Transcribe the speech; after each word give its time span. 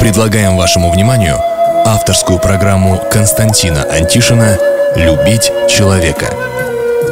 Предлагаем 0.00 0.56
вашему 0.56 0.90
вниманию 0.90 1.38
авторскую 1.84 2.38
программу 2.38 2.98
Константина 3.12 3.84
Антишина 3.84 4.56
«Любить 4.96 5.52
человека». 5.68 6.34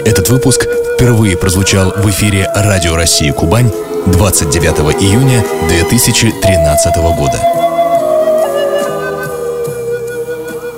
Этот 0.06 0.30
выпуск 0.30 0.66
впервые 0.94 1.36
прозвучал 1.36 1.92
в 1.94 2.08
эфире 2.08 2.50
Радио 2.54 2.96
России 2.96 3.30
Кубань 3.30 3.70
29 4.06 5.02
июня 5.02 5.44
2013 5.68 6.96
года. 6.96 7.38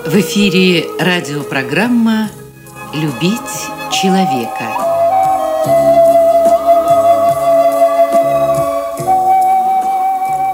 В 0.04 0.14
эфире 0.20 0.86
радиопрограмма 0.98 2.28
«Любить 2.92 3.40
человека». 3.92 4.89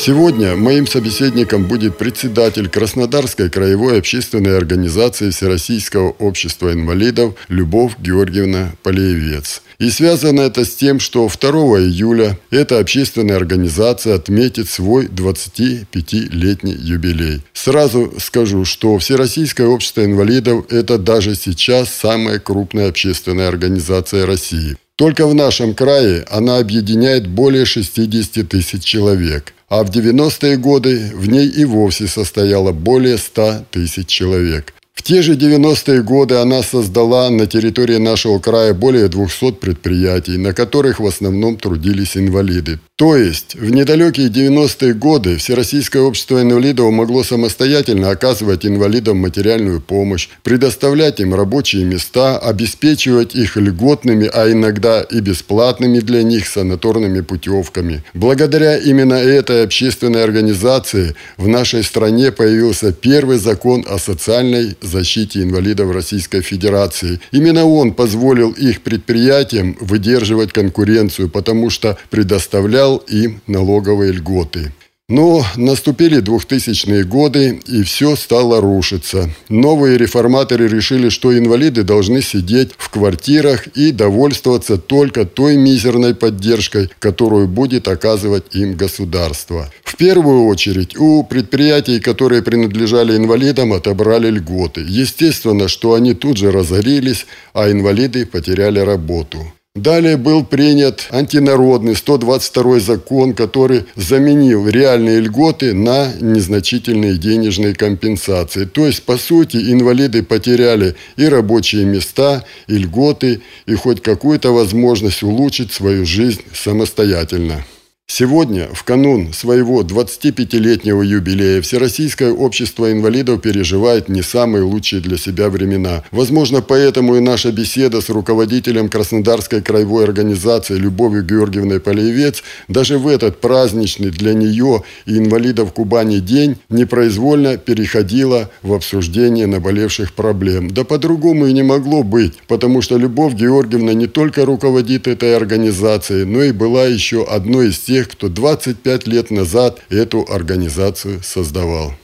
Сегодня 0.00 0.54
моим 0.54 0.86
собеседником 0.86 1.66
будет 1.66 1.98
председатель 1.98 2.68
Краснодарской 2.68 3.50
краевой 3.50 3.98
общественной 3.98 4.56
организации 4.56 5.30
Всероссийского 5.30 6.10
общества 6.10 6.72
инвалидов 6.72 7.34
Любовь 7.48 7.94
Георгиевна 7.98 8.74
Полеевец. 8.84 9.60
И 9.80 9.90
связано 9.90 10.42
это 10.42 10.64
с 10.64 10.76
тем, 10.76 11.00
что 11.00 11.28
2 11.28 11.50
июля 11.80 12.38
эта 12.50 12.78
общественная 12.78 13.36
организация 13.36 14.14
отметит 14.14 14.68
свой 14.68 15.06
25-летний 15.06 16.76
юбилей. 16.78 17.42
Сразу 17.52 18.14
скажу, 18.18 18.64
что 18.64 18.98
Всероссийское 18.98 19.66
общество 19.66 20.04
инвалидов– 20.04 20.66
это 20.70 20.98
даже 20.98 21.34
сейчас 21.34 21.92
самая 21.92 22.38
крупная 22.38 22.88
общественная 22.88 23.48
организация 23.48 24.26
России. 24.26 24.76
Только 24.94 25.26
в 25.26 25.34
нашем 25.34 25.74
крае 25.74 26.24
она 26.30 26.58
объединяет 26.58 27.26
более 27.26 27.64
60 27.64 28.48
тысяч 28.48 28.84
человек 28.84 29.54
а 29.68 29.84
в 29.84 29.90
90-е 29.90 30.56
годы 30.56 31.12
в 31.14 31.28
ней 31.28 31.46
и 31.46 31.64
вовсе 31.64 32.06
состояло 32.06 32.72
более 32.72 33.18
100 33.18 33.64
тысяч 33.70 34.06
человек. 34.06 34.74
В 34.94 35.02
те 35.02 35.22
же 35.22 35.36
90-е 35.36 36.02
годы 36.02 36.36
она 36.36 36.62
создала 36.62 37.30
на 37.30 37.46
территории 37.46 37.98
нашего 37.98 38.40
края 38.40 38.74
более 38.74 39.08
200 39.08 39.52
предприятий, 39.52 40.36
на 40.36 40.52
которых 40.52 41.00
в 41.00 41.06
основном 41.06 41.56
трудились 41.56 42.16
инвалиды. 42.16 42.80
То 42.98 43.14
есть 43.14 43.54
в 43.54 43.70
недалекие 43.70 44.26
90-е 44.26 44.92
годы 44.92 45.36
Всероссийское 45.36 46.02
общество 46.02 46.42
инвалидов 46.42 46.90
могло 46.90 47.22
самостоятельно 47.22 48.10
оказывать 48.10 48.66
инвалидам 48.66 49.18
материальную 49.18 49.80
помощь, 49.80 50.28
предоставлять 50.42 51.20
им 51.20 51.32
рабочие 51.32 51.84
места, 51.84 52.38
обеспечивать 52.38 53.36
их 53.36 53.56
льготными, 53.56 54.28
а 54.34 54.50
иногда 54.50 55.02
и 55.02 55.20
бесплатными 55.20 56.00
для 56.00 56.24
них 56.24 56.48
санаторными 56.48 57.20
путевками. 57.20 58.02
Благодаря 58.14 58.76
именно 58.76 59.14
этой 59.14 59.62
общественной 59.62 60.24
организации 60.24 61.14
в 61.36 61.46
нашей 61.46 61.84
стране 61.84 62.32
появился 62.32 62.92
первый 62.92 63.38
закон 63.38 63.84
о 63.88 63.98
социальной 63.98 64.76
защите 64.82 65.44
инвалидов 65.44 65.92
Российской 65.92 66.42
Федерации. 66.42 67.20
Именно 67.30 67.64
он 67.64 67.94
позволил 67.94 68.50
их 68.50 68.82
предприятиям 68.82 69.76
выдерживать 69.78 70.52
конкуренцию, 70.52 71.28
потому 71.28 71.70
что 71.70 71.96
предоставлял 72.10 72.87
обещал 72.88 72.96
им 73.08 73.40
налоговые 73.46 74.12
льготы. 74.12 74.72
Но 75.10 75.42
наступили 75.56 76.22
2000-е 76.22 77.02
годы, 77.04 77.60
и 77.66 77.82
все 77.82 78.14
стало 78.14 78.60
рушиться. 78.60 79.30
Новые 79.48 79.96
реформаторы 79.96 80.68
решили, 80.68 81.08
что 81.08 81.32
инвалиды 81.32 81.82
должны 81.82 82.20
сидеть 82.20 82.72
в 82.76 82.90
квартирах 82.90 83.68
и 83.68 83.90
довольствоваться 83.90 84.76
только 84.76 85.24
той 85.24 85.56
мизерной 85.56 86.14
поддержкой, 86.14 86.90
которую 86.98 87.48
будет 87.48 87.88
оказывать 87.88 88.54
им 88.54 88.76
государство. 88.76 89.70
В 89.82 89.96
первую 89.96 90.44
очередь 90.44 90.94
у 90.98 91.24
предприятий, 91.24 92.00
которые 92.00 92.42
принадлежали 92.42 93.16
инвалидам, 93.16 93.72
отобрали 93.72 94.28
льготы. 94.28 94.84
Естественно, 94.86 95.68
что 95.68 95.94
они 95.94 96.12
тут 96.12 96.36
же 96.36 96.52
разорились, 96.52 97.26
а 97.54 97.70
инвалиды 97.70 98.26
потеряли 98.26 98.80
работу. 98.80 99.38
Далее 99.82 100.16
был 100.16 100.44
принят 100.44 101.06
антинародный 101.10 101.94
122 101.94 102.80
закон, 102.80 103.32
который 103.32 103.84
заменил 103.94 104.68
реальные 104.68 105.20
льготы 105.20 105.72
на 105.72 106.12
незначительные 106.20 107.16
денежные 107.16 107.74
компенсации. 107.74 108.64
То 108.64 108.86
есть, 108.86 109.04
по 109.04 109.16
сути, 109.16 109.56
инвалиды 109.56 110.24
потеряли 110.24 110.96
и 111.16 111.26
рабочие 111.26 111.84
места, 111.84 112.44
и 112.66 112.76
льготы, 112.76 113.40
и 113.66 113.74
хоть 113.74 114.02
какую-то 114.02 114.52
возможность 114.52 115.22
улучшить 115.22 115.72
свою 115.72 116.04
жизнь 116.04 116.42
самостоятельно. 116.52 117.64
Сегодня, 118.10 118.68
в 118.72 118.82
канун 118.84 119.32
своего 119.32 119.82
25-летнего 119.82 121.02
юбилея, 121.02 121.60
Всероссийское 121.60 122.32
общество 122.32 122.90
инвалидов 122.90 123.42
переживает 123.42 124.08
не 124.08 124.22
самые 124.22 124.64
лучшие 124.64 125.00
для 125.00 125.18
себя 125.18 125.50
времена. 125.50 126.02
Возможно, 126.10 126.62
поэтому 126.62 127.14
и 127.16 127.20
наша 127.20 127.52
беседа 127.52 128.00
с 128.00 128.08
руководителем 128.08 128.88
Краснодарской 128.88 129.60
краевой 129.60 130.04
организации 130.04 130.74
Любовью 130.74 131.22
Георгиевной 131.22 131.80
Полевец 131.80 132.42
даже 132.66 132.98
в 132.98 133.06
этот 133.06 133.40
праздничный 133.40 134.10
для 134.10 134.32
нее 134.32 134.82
и 135.06 135.18
инвалидов 135.18 135.72
Кубани 135.72 136.18
день 136.18 136.56
непроизвольно 136.70 137.56
переходила 137.56 138.50
в 138.62 138.72
обсуждение 138.72 139.46
наболевших 139.46 140.14
проблем. 140.14 140.70
Да 140.70 140.82
по-другому 140.82 141.46
и 141.46 141.52
не 141.52 141.62
могло 141.62 142.02
быть, 142.02 142.38
потому 142.48 142.82
что 142.82 142.96
Любовь 142.96 143.34
Георгиевна 143.34 143.92
не 143.92 144.08
только 144.08 144.44
руководит 144.44 145.06
этой 145.06 145.36
организацией, 145.36 146.24
но 146.24 146.42
и 146.42 146.50
была 146.50 146.86
еще 146.86 147.22
одной 147.22 147.68
из 147.68 147.78
тех, 147.78 147.97
тех, 147.98 148.08
кто 148.08 148.28
25 148.28 149.08
лет 149.08 149.30
назад 149.32 149.80
эту 149.90 150.24
организацию 150.28 151.20
создавал. 151.24 151.94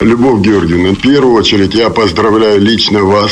Любовь 0.00 0.44
Георгиевна, 0.44 0.94
в 0.94 1.00
первую 1.00 1.34
очередь 1.34 1.74
я 1.74 1.90
поздравляю 1.90 2.60
лично 2.60 3.04
вас 3.04 3.30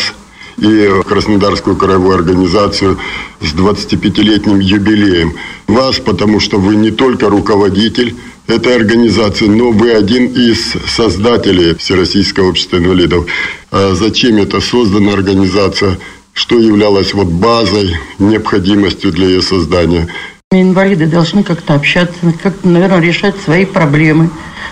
и 0.56 0.88
Краснодарскую 1.08 1.74
краевую 1.76 2.14
организацию 2.14 2.96
с 3.40 3.54
25-летним 3.54 4.60
юбилеем. 4.60 5.32
Вас, 5.66 5.98
потому 5.98 6.38
что 6.38 6.58
вы 6.58 6.76
не 6.76 6.92
только 6.92 7.28
руководитель 7.28 8.14
этой 8.46 8.76
организации, 8.76 9.46
но 9.46 9.72
вы 9.72 9.90
один 9.90 10.26
из 10.26 10.74
создателей 10.86 11.74
Всероссийского 11.74 12.50
общества 12.50 12.76
инвалидов. 12.76 13.26
А 13.72 13.94
зачем 13.96 14.36
это 14.36 14.60
создана 14.60 15.14
организация? 15.14 15.98
Что 16.34 16.56
являлось 16.56 17.14
вот 17.14 17.26
базой, 17.26 17.96
необходимостью 18.20 19.10
для 19.10 19.26
ее 19.26 19.42
создания? 19.42 20.08
Инвалиды 20.52 21.06
должны 21.06 21.44
как-то 21.44 21.74
общаться, 21.74 22.18
как-то, 22.42 22.66
наверное, 22.66 22.98
решать 22.98 23.36
свои 23.36 23.64
проблемы, 23.64 24.30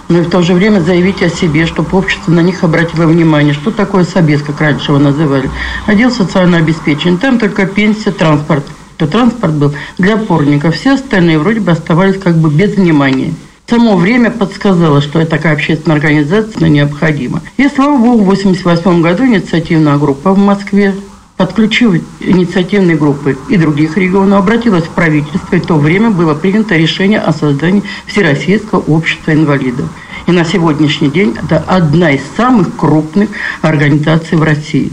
но 0.08 0.18
и 0.18 0.22
в 0.22 0.28
то 0.28 0.42
же 0.42 0.52
время 0.52 0.80
заявить 0.80 1.22
о 1.22 1.28
себе, 1.28 1.66
чтобы 1.66 1.96
общество 1.96 2.32
на 2.32 2.40
них 2.40 2.64
обратило 2.64 3.06
внимание. 3.06 3.54
Что 3.54 3.70
такое 3.70 4.02
собес, 4.02 4.42
как 4.42 4.60
раньше 4.60 4.90
его 4.90 4.98
называли? 4.98 5.48
Отдел 5.86 6.10
социального 6.10 6.64
обеспечения. 6.64 7.16
Там 7.16 7.38
только 7.38 7.64
пенсия, 7.66 8.10
транспорт. 8.10 8.66
То 8.96 9.06
транспорт 9.06 9.54
был 9.54 9.72
для 9.98 10.14
опорников. 10.14 10.74
Все 10.74 10.94
остальные 10.94 11.38
вроде 11.38 11.60
бы 11.60 11.70
оставались 11.70 12.18
как 12.18 12.36
бы 12.38 12.50
без 12.50 12.74
внимания. 12.74 13.32
Само 13.68 13.96
время 13.96 14.32
подсказало, 14.32 15.00
что 15.00 15.24
такая 15.26 15.52
общественная 15.52 15.98
организация 15.98 16.68
необходима. 16.68 17.40
И, 17.56 17.68
слава 17.68 17.96
богу, 17.98 18.24
в 18.24 18.30
1988 18.32 19.00
году 19.00 19.26
инициативная 19.26 19.96
группа 19.96 20.32
в 20.32 20.38
Москве 20.38 20.92
подключив 21.38 22.03
инициативные 22.21 22.97
группы 22.97 23.38
и 23.49 23.56
других 23.56 23.97
регионов, 23.97 24.41
обратилась 24.41 24.85
в 24.85 24.90
правительство, 24.90 25.56
и 25.56 25.61
в 25.61 25.67
то 25.67 25.76
время 25.76 26.11
было 26.11 26.35
принято 26.35 26.76
решение 26.76 27.20
о 27.20 27.32
создании 27.32 27.85
Всероссийского 28.06 28.81
общества 28.81 29.32
инвалидов. 29.32 29.88
И 30.26 30.32
на 30.32 30.44
сегодняшний 30.44 31.08
день 31.08 31.37
это 31.43 31.64
одна 31.67 32.11
из 32.11 32.20
самых 32.37 32.76
крупных 32.76 33.31
организаций 33.62 34.37
в 34.37 34.43
России. 34.43 34.93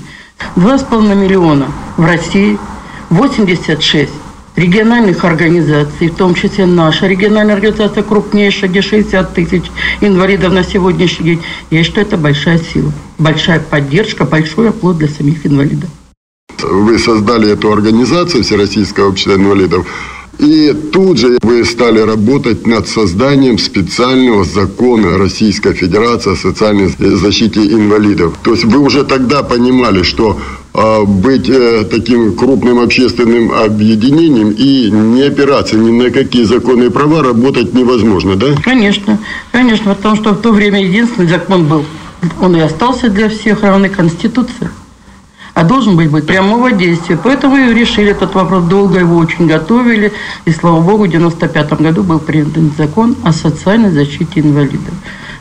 Два 0.56 0.77
с 0.77 0.83
половиной 0.83 1.15
миллиона 1.15 1.68
в 1.97 2.06
России, 2.06 2.57
86 3.09 4.12
региональных 4.56 5.25
организаций, 5.25 6.09
в 6.09 6.15
том 6.15 6.36
числе 6.36 6.68
наша 6.68 7.07
региональная 7.07 7.56
организация 7.56 8.03
крупнейшая, 8.03 8.69
где 8.69 8.81
60 8.81 9.33
тысяч 9.33 9.63
инвалидов 10.00 10.53
на 10.53 10.63
сегодняшний 10.63 11.25
день. 11.25 11.44
Я 11.71 11.83
считаю, 11.83 12.06
это 12.06 12.18
большая 12.18 12.59
сила, 12.59 12.91
большая 13.18 13.59
поддержка, 13.59 14.25
большой 14.25 14.69
оплот 14.69 15.00
для 15.00 15.07
самих 15.07 15.45
инвалидов. 15.45 15.89
Вы 16.71 17.00
создали 17.00 17.51
эту 17.51 17.71
организацию 17.71 18.44
Всероссийского 18.44 19.09
общества 19.09 19.33
инвалидов. 19.33 19.86
И 20.38 20.74
тут 20.92 21.18
же 21.18 21.38
вы 21.42 21.63
стали 21.63 22.00
работать 22.00 22.68
над 22.68 22.89
созданием 22.89 23.57
специального 23.57 24.44
закона 24.44 25.18
Российской 25.18 25.74
Федерации 25.74 26.33
о 26.33 26.36
социальной 26.36 26.89
защите 27.00 27.62
инвалидов. 27.62 28.38
То 28.44 28.51
есть 28.51 28.65
вы 28.65 28.80
уже 28.80 29.06
тогда 29.06 29.44
понимали, 29.44 30.03
что 30.03 30.38
а 30.74 31.06
быть 31.06 31.47
э, 31.47 31.86
таким 31.89 32.36
крупным 32.36 32.80
общественным 32.80 33.53
объединением 33.53 34.51
и 34.51 34.91
не 34.91 35.21
опираться 35.21 35.77
ни 35.77 35.91
на 35.91 36.12
какие 36.12 36.44
законы 36.44 36.86
и 36.86 36.89
права, 36.89 37.24
работать 37.24 37.74
невозможно, 37.74 38.36
да? 38.36 38.48
Конечно, 38.62 39.18
конечно, 39.53 39.95
потому 39.95 40.18
что 40.18 40.31
в 40.31 40.41
то 40.41 40.51
время 40.51 40.86
единственный 40.86 41.30
закон 41.30 41.65
был, 41.65 41.86
он 42.41 42.57
и 42.57 42.59
остался 42.59 43.09
для 43.09 43.30
всех 43.30 43.63
равны 43.63 43.88
Конституция 43.88 44.69
а 45.55 45.63
должен 45.63 45.95
быть, 45.95 46.11
быть 46.11 46.27
прямого 46.27 46.71
действия. 46.73 47.17
Поэтому 47.21 47.57
и 47.57 47.73
решили 47.73 48.11
этот 48.11 48.35
вопрос, 48.35 48.65
долго 48.65 48.99
его 48.99 49.15
очень 49.15 49.47
готовили, 49.47 50.11
и, 50.43 50.51
слава 50.51 50.81
богу, 50.81 51.05
в 51.05 51.07
95 51.07 51.81
году 51.81 52.03
был 52.03 52.19
принят 52.19 52.49
закон 52.77 53.15
о 53.23 53.31
социальной 53.31 53.89
защите 53.89 54.41
инвалидов. 54.41 54.93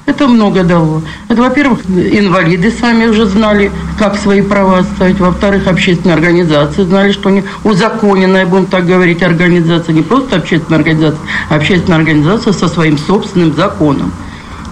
Это 0.07 0.29
много 0.29 0.63
дало. 0.63 1.03
Это, 1.29 1.43
во-первых, 1.43 1.81
инвалиды 1.89 2.71
сами 2.71 3.07
уже 3.07 3.27
знали, 3.27 3.73
как 3.99 4.17
свои 4.17 4.43
права 4.43 4.79
отставить. 4.79 5.19
Во-вторых, 5.19 5.67
общественные 5.67 6.15
организации 6.15 6.85
знали, 6.85 7.11
что 7.11 7.31
они 7.31 7.43
узаконенная, 7.65 8.47
будем 8.47 8.67
так 8.67 8.87
говорить, 8.87 9.23
организация. 9.23 9.95
Не 9.95 10.03
просто 10.03 10.37
общественная 10.37 10.79
организация, 10.79 11.21
а 11.49 11.57
общественная 11.57 11.99
организация 11.99 12.53
со 12.53 12.69
своим 12.69 12.99
собственным 12.99 13.55
законом. 13.55 14.13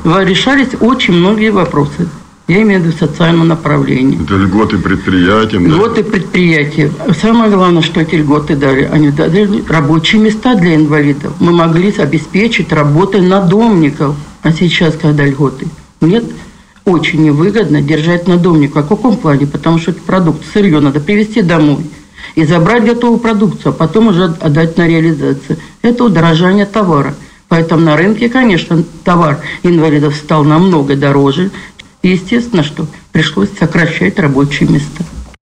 Решались 0.04 0.74
очень 0.80 1.14
многие 1.14 1.50
вопросы. 1.50 2.08
Я 2.48 2.62
имею 2.62 2.80
в 2.80 2.84
виду 2.84 2.96
социальное 2.96 3.44
направление. 3.44 4.20
Это 4.20 4.34
льготы 4.34 4.78
предприятиям. 4.78 5.66
Льготы 5.66 6.02
да? 6.02 6.10
предприятия. 6.10 6.90
Самое 7.20 7.50
главное, 7.50 7.82
что 7.82 8.00
эти 8.00 8.16
льготы 8.16 8.56
дали. 8.56 8.84
Они 8.84 9.10
дали 9.10 9.62
рабочие 9.68 10.20
места 10.20 10.54
для 10.56 10.74
инвалидов. 10.74 11.32
Мы 11.38 11.52
могли 11.52 11.92
обеспечить 11.92 12.72
работой 12.72 13.20
надомников. 13.20 14.16
А 14.42 14.52
сейчас, 14.52 14.94
когда 15.00 15.24
льготы 15.24 15.66
нет, 16.00 16.24
очень 16.84 17.22
невыгодно 17.22 17.80
держать 17.80 18.26
надомника. 18.26 18.82
В 18.82 18.88
каком 18.88 19.16
плане? 19.16 19.46
Потому 19.46 19.78
что 19.78 19.92
этот 19.92 20.02
продукт, 20.02 20.44
сырье 20.52 20.80
надо 20.80 20.98
привезти 21.00 21.42
домой 21.42 21.86
и 22.34 22.44
забрать 22.44 22.84
готовую 22.84 23.20
продукцию, 23.20 23.70
а 23.70 23.72
потом 23.72 24.08
уже 24.08 24.24
отдать 24.24 24.76
на 24.76 24.88
реализацию. 24.88 25.58
Это 25.82 26.04
удорожание 26.04 26.66
товара. 26.66 27.14
Поэтому 27.48 27.82
на 27.82 27.98
рынке, 27.98 28.30
конечно, 28.30 28.82
товар 29.04 29.40
инвалидов 29.62 30.16
стал 30.16 30.42
намного 30.42 30.96
дороже, 30.96 31.50
естественно, 32.08 32.62
что 32.62 32.86
пришлось 33.12 33.50
сокращать 33.58 34.18
рабочие 34.18 34.68
места. 34.68 35.04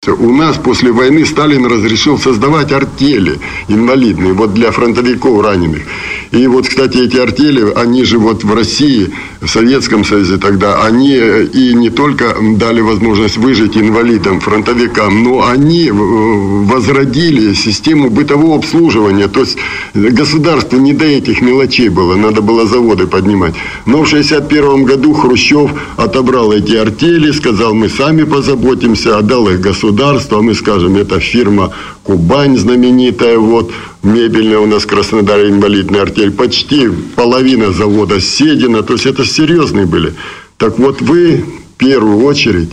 У 0.05 0.33
нас 0.33 0.57
после 0.57 0.91
войны 0.91 1.25
Сталин 1.25 1.65
разрешил 1.65 2.19
создавать 2.19 2.73
артели 2.73 3.39
инвалидные, 3.69 4.33
вот 4.33 4.53
для 4.53 4.71
фронтовиков 4.71 5.41
раненых. 5.41 5.83
И 6.31 6.45
вот, 6.47 6.67
кстати, 6.67 6.97
эти 6.97 7.15
артели, 7.15 7.71
они 7.73 8.03
же 8.03 8.17
вот 8.17 8.43
в 8.43 8.53
России, 8.53 9.13
в 9.39 9.47
Советском 9.47 10.03
Союзе 10.03 10.37
тогда, 10.37 10.83
они 10.83 11.15
и 11.15 11.73
не 11.73 11.89
только 11.89 12.35
дали 12.57 12.81
возможность 12.81 13.37
выжить 13.37 13.77
инвалидам, 13.77 14.41
фронтовикам, 14.41 15.23
но 15.23 15.47
они 15.47 15.87
э, 15.87 15.91
возродили 15.93 17.53
систему 17.53 18.09
бытового 18.09 18.57
обслуживания. 18.57 19.29
То 19.29 19.39
есть 19.41 19.57
государству 19.93 20.79
не 20.79 20.91
до 20.91 21.05
этих 21.05 21.41
мелочей 21.41 21.87
было, 21.87 22.15
надо 22.15 22.41
было 22.41 22.65
заводы 22.65 23.07
поднимать. 23.07 23.53
Но 23.85 24.03
в 24.03 24.07
1961 24.07 24.83
году 24.83 25.13
Хрущев 25.13 25.71
отобрал 25.95 26.51
эти 26.51 26.75
артели, 26.75 27.31
сказал, 27.31 27.73
мы 27.73 27.87
сами 27.87 28.23
позаботимся, 28.23 29.17
отдал 29.17 29.47
их 29.47 29.61
государству 29.61 29.92
государства, 29.93 30.41
мы 30.41 30.53
скажем, 30.55 30.95
это 30.97 31.19
фирма 31.19 31.71
Кубань 32.03 32.57
знаменитая, 32.57 33.37
вот, 33.37 33.71
мебельная 34.01 34.59
у 34.59 34.65
нас 34.65 34.83
в 34.83 34.87
Краснодаре 34.87 35.49
инвалидная 35.49 36.01
артель, 36.01 36.31
почти 36.31 36.89
половина 37.15 37.71
завода 37.71 38.19
Седина, 38.19 38.81
то 38.81 38.93
есть 38.93 39.05
это 39.05 39.25
серьезные 39.25 39.85
были. 39.85 40.13
Так 40.57 40.79
вот 40.79 41.01
вы 41.01 41.45
в 41.75 41.77
первую 41.77 42.23
очередь 42.25 42.69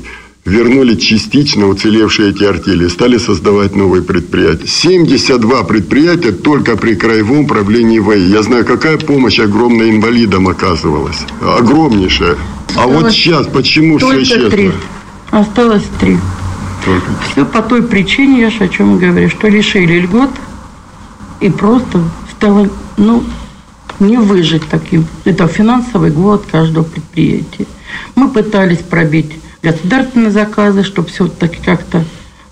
вернули 0.46 0.94
частично 0.94 1.68
уцелевшие 1.68 2.30
эти 2.30 2.44
артели, 2.44 2.88
стали 2.88 3.18
создавать 3.18 3.76
новые 3.76 4.02
предприятия. 4.02 4.66
72 4.66 5.64
предприятия 5.64 6.32
только 6.32 6.76
при 6.76 6.94
краевом 6.94 7.46
правлении 7.46 7.98
ВАИ. 7.98 8.30
Я 8.30 8.42
знаю, 8.42 8.64
какая 8.64 8.96
помощь 8.96 9.38
огромная 9.38 9.90
инвалидам 9.90 10.48
оказывалась. 10.48 11.18
Огромнейшая. 11.42 12.36
А 12.76 12.86
вот 12.86 13.12
сейчас 13.12 13.46
почему 13.46 13.98
все 13.98 14.22
исчезло? 14.22 14.50
Три. 14.50 14.72
Осталось 15.30 15.84
три. 16.00 16.16
Все 17.30 17.44
по 17.44 17.62
той 17.62 17.82
причине, 17.82 18.40
я 18.40 18.50
же 18.50 18.64
о 18.64 18.68
чем 18.68 18.98
говорю, 18.98 19.28
что 19.28 19.48
лишили 19.48 20.00
льгот 20.00 20.30
и 21.40 21.50
просто 21.50 22.02
стало, 22.32 22.68
ну, 22.96 23.24
не 23.98 24.16
выжить 24.16 24.66
таким. 24.70 25.06
Это 25.24 25.46
финансовый 25.46 26.10
голод 26.10 26.44
каждого 26.50 26.84
предприятия. 26.84 27.66
Мы 28.14 28.28
пытались 28.28 28.78
пробить 28.78 29.32
государственные 29.62 30.30
заказы, 30.30 30.84
чтобы 30.84 31.08
все-таки 31.08 31.58
как-то 31.62 32.04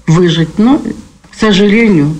выжить, 0.06 0.58
но, 0.58 0.78
к 0.78 1.34
сожалению, 1.34 2.14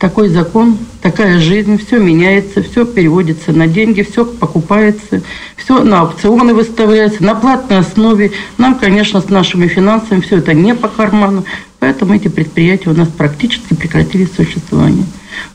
такой 0.00 0.30
закон, 0.30 0.78
такая 1.02 1.38
жизнь, 1.38 1.76
все 1.76 1.98
меняется, 1.98 2.62
все 2.62 2.86
переводится 2.86 3.52
на 3.52 3.66
деньги, 3.66 4.00
все 4.00 4.24
покупается, 4.24 5.22
все 5.56 5.84
на 5.84 6.00
аукционы 6.00 6.54
выставляется, 6.54 7.22
на 7.22 7.34
платной 7.34 7.80
основе. 7.80 8.32
Нам, 8.56 8.76
конечно, 8.76 9.20
с 9.20 9.28
нашими 9.28 9.68
финансами 9.68 10.20
все 10.22 10.38
это 10.38 10.54
не 10.54 10.74
по 10.74 10.88
карману, 10.88 11.44
поэтому 11.78 12.14
эти 12.14 12.28
предприятия 12.28 12.88
у 12.88 12.94
нас 12.94 13.08
практически 13.08 13.74
прекратили 13.74 14.24
существование. 14.24 15.04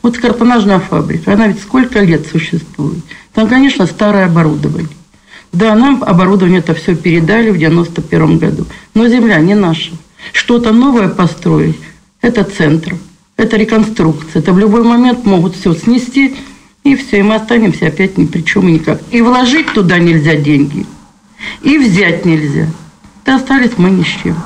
Вот 0.00 0.14
скорпонажная 0.14 0.78
фабрика, 0.78 1.32
она 1.32 1.48
ведь 1.48 1.60
сколько 1.60 1.98
лет 2.00 2.28
существует. 2.28 3.00
Там, 3.34 3.48
конечно, 3.48 3.84
старое 3.86 4.26
оборудование. 4.26 4.88
Да, 5.52 5.74
нам 5.74 6.04
оборудование 6.04 6.60
это 6.60 6.72
все 6.74 6.94
передали 6.94 7.50
в 7.50 7.58
91 7.58 8.38
году, 8.38 8.64
но 8.94 9.08
земля 9.08 9.38
не 9.40 9.56
наша. 9.56 9.90
Что-то 10.32 10.72
новое 10.72 11.08
построить– 11.08 11.78
это 12.20 12.44
центр– 12.44 12.94
это 13.36 13.56
реконструкция. 13.56 14.40
Это 14.40 14.52
в 14.52 14.58
любой 14.58 14.82
момент 14.82 15.24
могут 15.24 15.56
все 15.56 15.74
снести, 15.74 16.34
и 16.84 16.96
все, 16.96 17.18
и 17.18 17.22
мы 17.22 17.34
останемся 17.34 17.86
опять 17.86 18.16
ни 18.16 18.24
при 18.26 18.42
чем 18.42 18.68
и 18.68 18.72
никак. 18.72 19.00
И 19.10 19.20
вложить 19.20 19.72
туда 19.72 19.98
нельзя 19.98 20.36
деньги, 20.36 20.86
и 21.62 21.78
взять 21.78 22.24
нельзя. 22.24 22.66
И 23.26 23.30
остались 23.30 23.72
мы 23.76 23.90
ни 23.90 24.02
с 24.02 24.22
чем. 24.22 24.36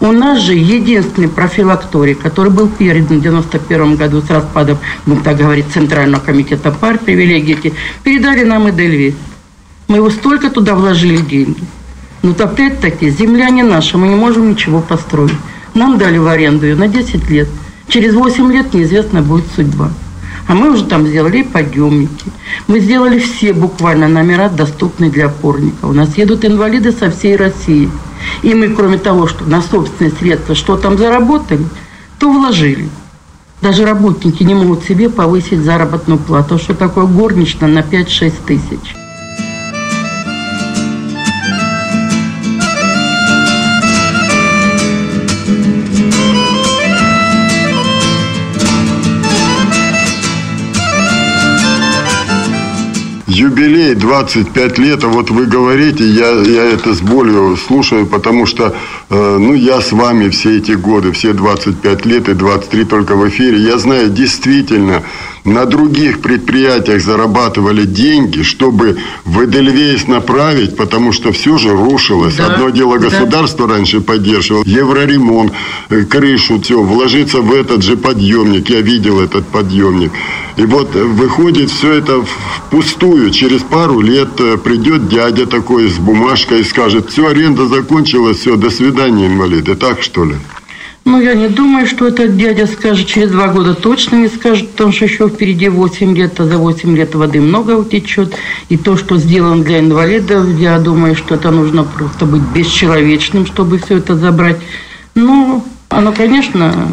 У 0.00 0.12
нас 0.12 0.40
же 0.40 0.54
единственный 0.54 1.28
профилакторий, 1.28 2.14
который 2.14 2.52
был 2.52 2.68
передан 2.68 3.18
в 3.18 3.22
91 3.22 3.96
году 3.96 4.20
с 4.20 4.28
распадом, 4.28 4.78
будем 5.06 5.22
так 5.22 5.38
говорить, 5.38 5.66
Центрального 5.72 6.20
комитета 6.20 6.70
пар, 6.70 6.98
привилегии 6.98 7.72
передали 8.02 8.44
нам 8.44 8.68
Эдельвейс. 8.68 9.14
Мы 9.88 9.96
его 9.96 10.10
столько 10.10 10.50
туда 10.50 10.74
вложили 10.74 11.16
деньги. 11.16 11.60
Но 12.22 12.32
опять-таки 12.32 13.08
земля 13.08 13.48
не 13.50 13.62
наша, 13.62 13.96
мы 13.96 14.08
не 14.08 14.16
можем 14.16 14.50
ничего 14.50 14.80
построить. 14.80 15.32
Нам 15.74 15.96
дали 15.96 16.18
в 16.18 16.26
аренду 16.26 16.66
ее 16.66 16.74
на 16.74 16.88
10 16.88 17.30
лет– 17.30 17.48
Через 17.88 18.14
8 18.14 18.52
лет 18.52 18.74
неизвестна 18.74 19.22
будет 19.22 19.46
судьба. 19.54 19.90
А 20.48 20.54
мы 20.54 20.72
уже 20.72 20.84
там 20.84 21.06
сделали 21.06 21.42
подъемники. 21.42 22.30
Мы 22.68 22.80
сделали 22.80 23.18
все 23.18 23.52
буквально 23.52 24.08
номера, 24.08 24.48
доступные 24.48 25.10
для 25.10 25.26
опорника. 25.26 25.86
У 25.86 25.92
нас 25.92 26.16
едут 26.16 26.44
инвалиды 26.44 26.92
со 26.92 27.10
всей 27.10 27.36
России. 27.36 27.90
И 28.42 28.54
мы, 28.54 28.68
кроме 28.68 28.98
того, 28.98 29.26
что 29.26 29.44
на 29.44 29.60
собственные 29.60 30.12
средства 30.12 30.54
что 30.54 30.76
там 30.76 30.98
заработали, 30.98 31.64
то 32.18 32.30
вложили. 32.30 32.88
Даже 33.60 33.84
работники 33.84 34.42
не 34.42 34.54
могут 34.54 34.84
себе 34.84 35.08
повысить 35.08 35.60
заработную 35.60 36.18
плату. 36.18 36.58
Что 36.58 36.74
такое 36.74 37.06
горничная 37.06 37.68
на 37.68 37.80
5-6 37.80 38.32
тысяч? 38.46 39.05
Юбилей 53.36 53.94
25 53.94 54.78
лет, 54.78 55.04
а 55.04 55.08
вот 55.08 55.30
вы 55.30 55.46
говорите, 55.46 56.04
я, 56.08 56.30
я 56.30 56.64
это 56.64 56.94
с 56.94 57.00
болью 57.00 57.56
слушаю, 57.56 58.06
потому 58.06 58.46
что, 58.46 58.74
э, 59.10 59.36
ну, 59.38 59.54
я 59.54 59.80
с 59.80 59.92
вами 59.92 60.28
все 60.30 60.58
эти 60.58 60.72
годы, 60.72 61.12
все 61.12 61.32
25 61.32 62.06
лет 62.06 62.28
и 62.28 62.34
23 62.34 62.84
только 62.84 63.14
в 63.14 63.28
эфире, 63.28 63.58
я 63.58 63.78
знаю, 63.78 64.10
действительно, 64.10 65.02
на 65.44 65.64
других 65.64 66.22
предприятиях 66.22 67.00
зарабатывали 67.00 67.84
деньги, 67.84 68.42
чтобы 68.42 68.98
в 69.24 69.44
Эдельвейс 69.44 70.08
направить, 70.08 70.76
потому 70.76 71.12
что 71.12 71.30
все 71.30 71.56
же 71.56 71.70
рушилось. 71.70 72.34
Да, 72.34 72.46
Одно 72.46 72.70
дело 72.70 72.98
государство 72.98 73.68
да. 73.68 73.74
раньше 73.74 74.00
поддерживало, 74.00 74.64
евроремонт, 74.66 75.52
э, 75.90 76.02
крышу, 76.02 76.60
все, 76.60 76.82
вложиться 76.82 77.42
в 77.42 77.52
этот 77.52 77.82
же 77.82 77.96
подъемник. 77.96 78.70
Я 78.70 78.80
видел 78.80 79.20
этот 79.20 79.46
подъемник. 79.46 80.10
И 80.56 80.64
вот 80.64 80.94
выходит 80.94 81.70
все 81.70 81.92
это 81.94 82.22
впустую. 82.22 83.30
Через 83.30 83.60
пару 83.62 84.00
лет 84.00 84.40
э, 84.40 84.56
придет 84.56 85.08
дядя 85.08 85.46
такой 85.46 85.88
с 85.88 85.98
бумажкой 85.98 86.60
и 86.60 86.64
скажет, 86.64 87.10
все, 87.10 87.28
аренда 87.28 87.66
закончилась, 87.66 88.38
все, 88.38 88.56
до 88.56 88.70
свидания, 88.70 89.26
инвалиды. 89.26 89.74
Так 89.74 90.02
что 90.02 90.24
ли? 90.24 90.34
Ну, 91.04 91.20
я 91.20 91.34
не 91.34 91.48
думаю, 91.48 91.86
что 91.86 92.08
этот 92.08 92.36
дядя 92.36 92.66
скажет, 92.66 93.06
через 93.06 93.30
два 93.30 93.48
года 93.48 93.74
точно 93.74 94.16
не 94.16 94.28
скажет, 94.28 94.70
потому 94.70 94.92
что 94.92 95.04
еще 95.04 95.28
впереди 95.28 95.68
8 95.68 96.16
лет, 96.16 96.40
а 96.40 96.44
за 96.44 96.58
8 96.58 96.96
лет 96.96 97.14
воды 97.14 97.40
много 97.40 97.72
утечет. 97.72 98.34
И 98.70 98.78
то, 98.78 98.96
что 98.96 99.18
сделано 99.18 99.62
для 99.62 99.80
инвалидов, 99.80 100.48
я 100.58 100.78
думаю, 100.78 101.14
что 101.14 101.36
это 101.36 101.50
нужно 101.50 101.84
просто 101.84 102.24
быть 102.24 102.42
бесчеловечным, 102.42 103.46
чтобы 103.46 103.78
все 103.78 103.98
это 103.98 104.16
забрать. 104.16 104.56
Ну, 105.14 105.64
Оно, 105.90 106.12
конечно, 106.12 106.88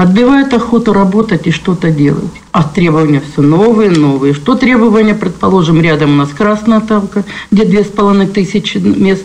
отбивает 0.00 0.54
охоту 0.54 0.94
работать 0.94 1.46
и 1.46 1.50
что-то 1.50 1.90
делать. 1.90 2.32
А 2.52 2.64
требования 2.64 3.20
все 3.20 3.42
новые, 3.42 3.90
новые. 3.90 4.32
Что 4.32 4.54
требования, 4.54 5.14
предположим, 5.14 5.82
рядом 5.82 6.12
у 6.12 6.16
нас 6.16 6.30
Красная 6.30 6.80
Тавка, 6.80 7.24
где 7.50 7.66
две 7.66 7.84
с 7.84 7.88
половиной 7.88 8.26
тысячи 8.26 8.78
мест, 8.78 9.24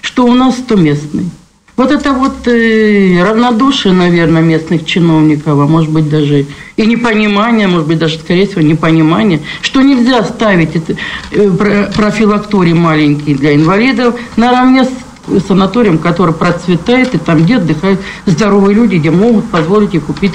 что 0.00 0.26
у 0.26 0.34
нас 0.34 0.56
100 0.56 0.76
местный. 0.76 1.30
Вот 1.76 1.92
это 1.92 2.12
вот 2.12 2.48
э, 2.48 3.22
равнодушие, 3.22 3.94
наверное, 3.94 4.42
местных 4.42 4.84
чиновников, 4.84 5.60
а 5.60 5.66
может 5.66 5.90
быть 5.90 6.08
даже 6.08 6.46
и 6.76 6.86
непонимание, 6.86 7.68
может 7.68 7.86
быть 7.86 7.98
даже, 7.98 8.18
скорее 8.18 8.48
всего, 8.48 8.62
непонимание, 8.62 9.42
что 9.60 9.80
нельзя 9.80 10.24
ставить 10.24 10.74
это, 10.74 10.96
э, 11.30 11.92
профилакторий 11.94 12.72
маленький 12.72 13.34
для 13.34 13.54
инвалидов 13.54 14.18
наравне 14.36 14.84
с 14.84 14.90
санаторием, 15.46 15.98
который 15.98 16.34
процветает, 16.34 17.14
и 17.14 17.18
там, 17.18 17.42
где 17.42 17.56
отдыхают 17.56 18.00
здоровые 18.26 18.74
люди, 18.74 18.96
где 18.96 19.10
могут 19.10 19.50
позволить 19.50 19.94
и 19.94 19.98
купить 19.98 20.32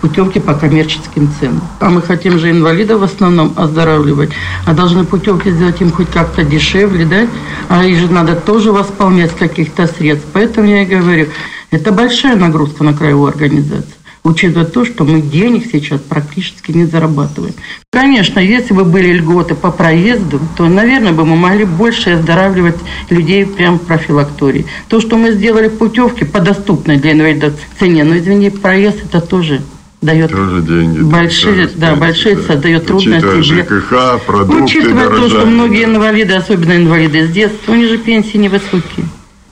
путевки 0.00 0.40
по 0.40 0.54
коммерческим 0.54 1.30
ценам. 1.38 1.62
А 1.80 1.90
мы 1.90 2.02
хотим 2.02 2.38
же 2.38 2.50
инвалидов 2.50 3.00
в 3.00 3.04
основном 3.04 3.52
оздоравливать, 3.56 4.30
а 4.66 4.74
должны 4.74 5.04
путевки 5.04 5.50
сделать 5.50 5.80
им 5.80 5.90
хоть 5.90 6.10
как-то 6.10 6.42
дешевле, 6.42 7.04
да? 7.04 7.26
А 7.68 7.84
их 7.84 7.98
же 7.98 8.12
надо 8.12 8.34
тоже 8.34 8.72
восполнять 8.72 9.34
каких-то 9.36 9.86
средств. 9.86 10.26
Поэтому 10.32 10.66
я 10.66 10.82
и 10.82 10.86
говорю, 10.86 11.28
это 11.70 11.92
большая 11.92 12.36
нагрузка 12.36 12.84
на 12.84 12.94
краевую 12.94 13.28
организацию 13.28 13.94
учитывая 14.28 14.66
то, 14.66 14.84
что 14.84 15.04
мы 15.04 15.20
денег 15.20 15.66
сейчас 15.70 16.00
практически 16.00 16.70
не 16.72 16.84
зарабатываем. 16.84 17.54
Конечно, 17.90 18.38
если 18.38 18.74
бы 18.74 18.84
были 18.84 19.12
льготы 19.12 19.54
по 19.54 19.70
проезду, 19.70 20.40
то, 20.56 20.66
наверное, 20.66 21.12
бы 21.12 21.24
мы 21.24 21.36
могли 21.36 21.64
больше 21.64 22.10
оздоравливать 22.10 22.76
людей 23.10 23.46
прямо 23.46 23.78
в 23.78 23.82
профилактории. 23.82 24.66
То, 24.88 25.00
что 25.00 25.16
мы 25.16 25.32
сделали 25.32 25.68
путевки 25.68 26.24
по 26.24 26.40
доступной 26.40 26.98
для 26.98 27.12
инвалидов 27.12 27.54
цене, 27.78 28.04
но, 28.04 28.16
извини, 28.18 28.50
проезд 28.50 29.04
это 29.04 29.20
тоже 29.20 29.62
дает 30.00 30.30
тоже 30.30 30.62
деньги 30.62 31.00
большие, 31.00 31.66
тоже 31.66 31.78
да, 31.78 31.96
большие 31.96 32.36
да. 32.36 32.54
дает 32.54 32.86
трудности. 32.86 33.42
ЖКХ, 33.42 34.24
продукты 34.24 34.62
Учитывая 34.62 35.08
то, 35.08 35.28
что 35.28 35.46
многие 35.46 35.84
инвалиды, 35.84 36.34
особенно 36.34 36.76
инвалиды 36.76 37.26
с 37.26 37.30
детства, 37.30 37.72
у 37.72 37.74
них 37.74 37.88
же 37.88 37.98
пенсии 37.98 38.36
невысокие. 38.36 39.06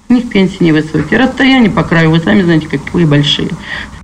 У 0.09 0.15
них 0.15 0.29
пенсии 0.29 0.63
невысокие. 0.63 1.19
Расстояния 1.19 1.69
по 1.69 1.83
краю, 1.83 2.13
вы 2.13 2.21
сами 2.21 2.43
знаете, 2.43 2.69
какие 2.69 3.05
большие. 3.05 3.51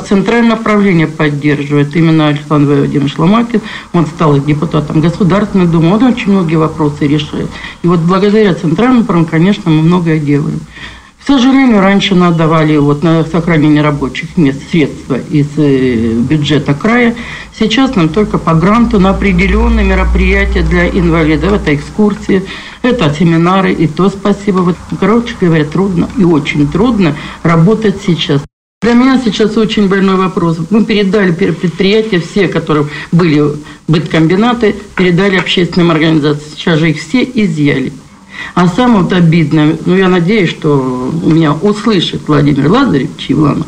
Центральное 0.05 0.57
направление 0.57 1.07
поддерживает 1.07 1.95
именно 1.95 2.27
Александр 2.27 2.75
Владимирович 2.75 3.17
Ломакин. 3.19 3.61
Он 3.93 4.07
стал 4.07 4.37
депутатом 4.41 5.01
Государственной 5.01 5.67
Думы. 5.67 5.95
Он 5.95 6.03
очень 6.03 6.33
многие 6.33 6.57
вопросы 6.57 7.07
решает. 7.07 7.49
И 7.83 7.87
вот 7.87 8.01
благодаря 8.01 8.53
Центральному 8.55 9.05
правлению, 9.05 9.31
конечно, 9.31 9.71
мы 9.71 9.83
многое 9.83 10.19
делаем. 10.19 10.61
К 11.23 11.27
сожалению, 11.29 11.81
раньше 11.81 12.17
нам 12.17 12.37
давали 12.37 12.77
вот 12.79 13.05
на 13.05 13.23
сохранение 13.23 13.81
рабочих 13.81 14.37
мест 14.37 14.61
средства 14.73 15.17
из 15.31 15.47
э, 15.57 16.15
бюджета 16.15 16.75
края. 16.75 17.15
Сейчас 17.57 17.95
нам 17.95 18.09
только 18.09 18.39
по 18.39 18.55
гранту 18.55 18.99
на 18.99 19.11
определенные 19.11 19.87
мероприятия 19.87 20.63
для 20.63 20.89
инвалидов. 20.89 21.53
Это 21.53 21.77
экскурсии, 21.77 22.43
это 22.83 23.15
семинары, 23.15 23.73
и 23.73 23.87
то 23.87 24.09
спасибо. 24.09 24.59
Вот, 24.59 24.77
короче 24.99 25.35
говоря, 25.41 25.65
трудно 25.65 26.09
и 26.17 26.25
очень 26.25 26.69
трудно 26.69 27.17
работать 27.43 27.97
сейчас. 28.05 28.43
Для 28.83 28.95
меня 28.95 29.21
сейчас 29.25 29.57
очень 29.57 29.89
больной 29.89 30.17
вопрос. 30.17 30.59
Мы 30.71 30.85
передали 30.85 31.31
предприятия, 31.31 32.19
все, 32.19 32.49
которые 32.49 32.89
были 33.13 33.55
быткомбинаты, 33.87 34.75
передали 34.97 35.37
общественным 35.37 35.93
организациям. 35.93 36.51
Сейчас 36.57 36.79
же 36.81 36.91
их 36.91 37.01
все 37.01 37.23
изъяли. 37.23 37.93
А 38.55 38.67
самое 38.67 39.05
вот 39.05 39.13
обидное, 39.13 39.79
ну 39.87 39.95
я 39.95 40.09
надеюсь, 40.09 40.51
что 40.51 41.13
меня 41.23 41.53
услышит 41.53 42.27
Владимир 42.27 42.69
Лазаревич 42.69 43.27
Иванов 43.29 43.67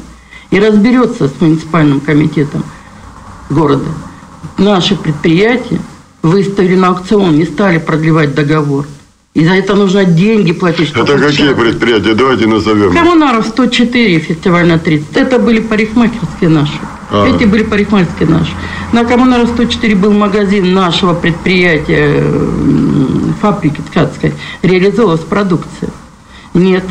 и 0.51 0.59
разберется 0.59 1.29
с 1.29 1.41
муниципальным 1.41 2.01
комитетом 2.01 2.65
города. 3.51 3.91
Наши 4.59 4.97
предприятия 4.97 5.81
выставили 6.23 6.75
на 6.75 6.89
аукцион, 6.89 7.37
не 7.37 7.45
стали 7.45 7.79
продлевать 7.79 8.35
договор. 8.35 8.87
И 9.35 9.45
за 9.45 9.55
это 9.55 9.75
нужно 9.75 10.05
деньги 10.05 10.53
платить. 10.53 10.93
Это 10.93 11.19
какие 11.19 11.53
предприятия? 11.55 12.15
Давайте 12.15 12.47
назовем. 12.47 12.93
Коммунаров 12.93 13.47
104, 13.47 14.21
фестиваль 14.21 14.67
на 14.67 14.79
30. 14.79 15.17
Это 15.17 15.41
были 15.41 15.59
парикмахерские 15.59 16.51
наши. 16.51 16.79
А. 17.11 17.27
Эти 17.27 17.45
были 17.45 17.65
парикмахерские 17.65 18.29
наши. 18.29 18.53
На 18.93 19.05
Коммунаров 19.05 19.49
104 19.51 19.97
был 19.97 20.13
магазин 20.13 20.73
нашего 20.73 21.15
предприятия, 21.15 22.25
фабрики 23.43 23.81
ткацкой, 23.91 24.35
реализовалась 24.63 25.21
продукция. 25.21 25.91
Нет, 26.55 26.85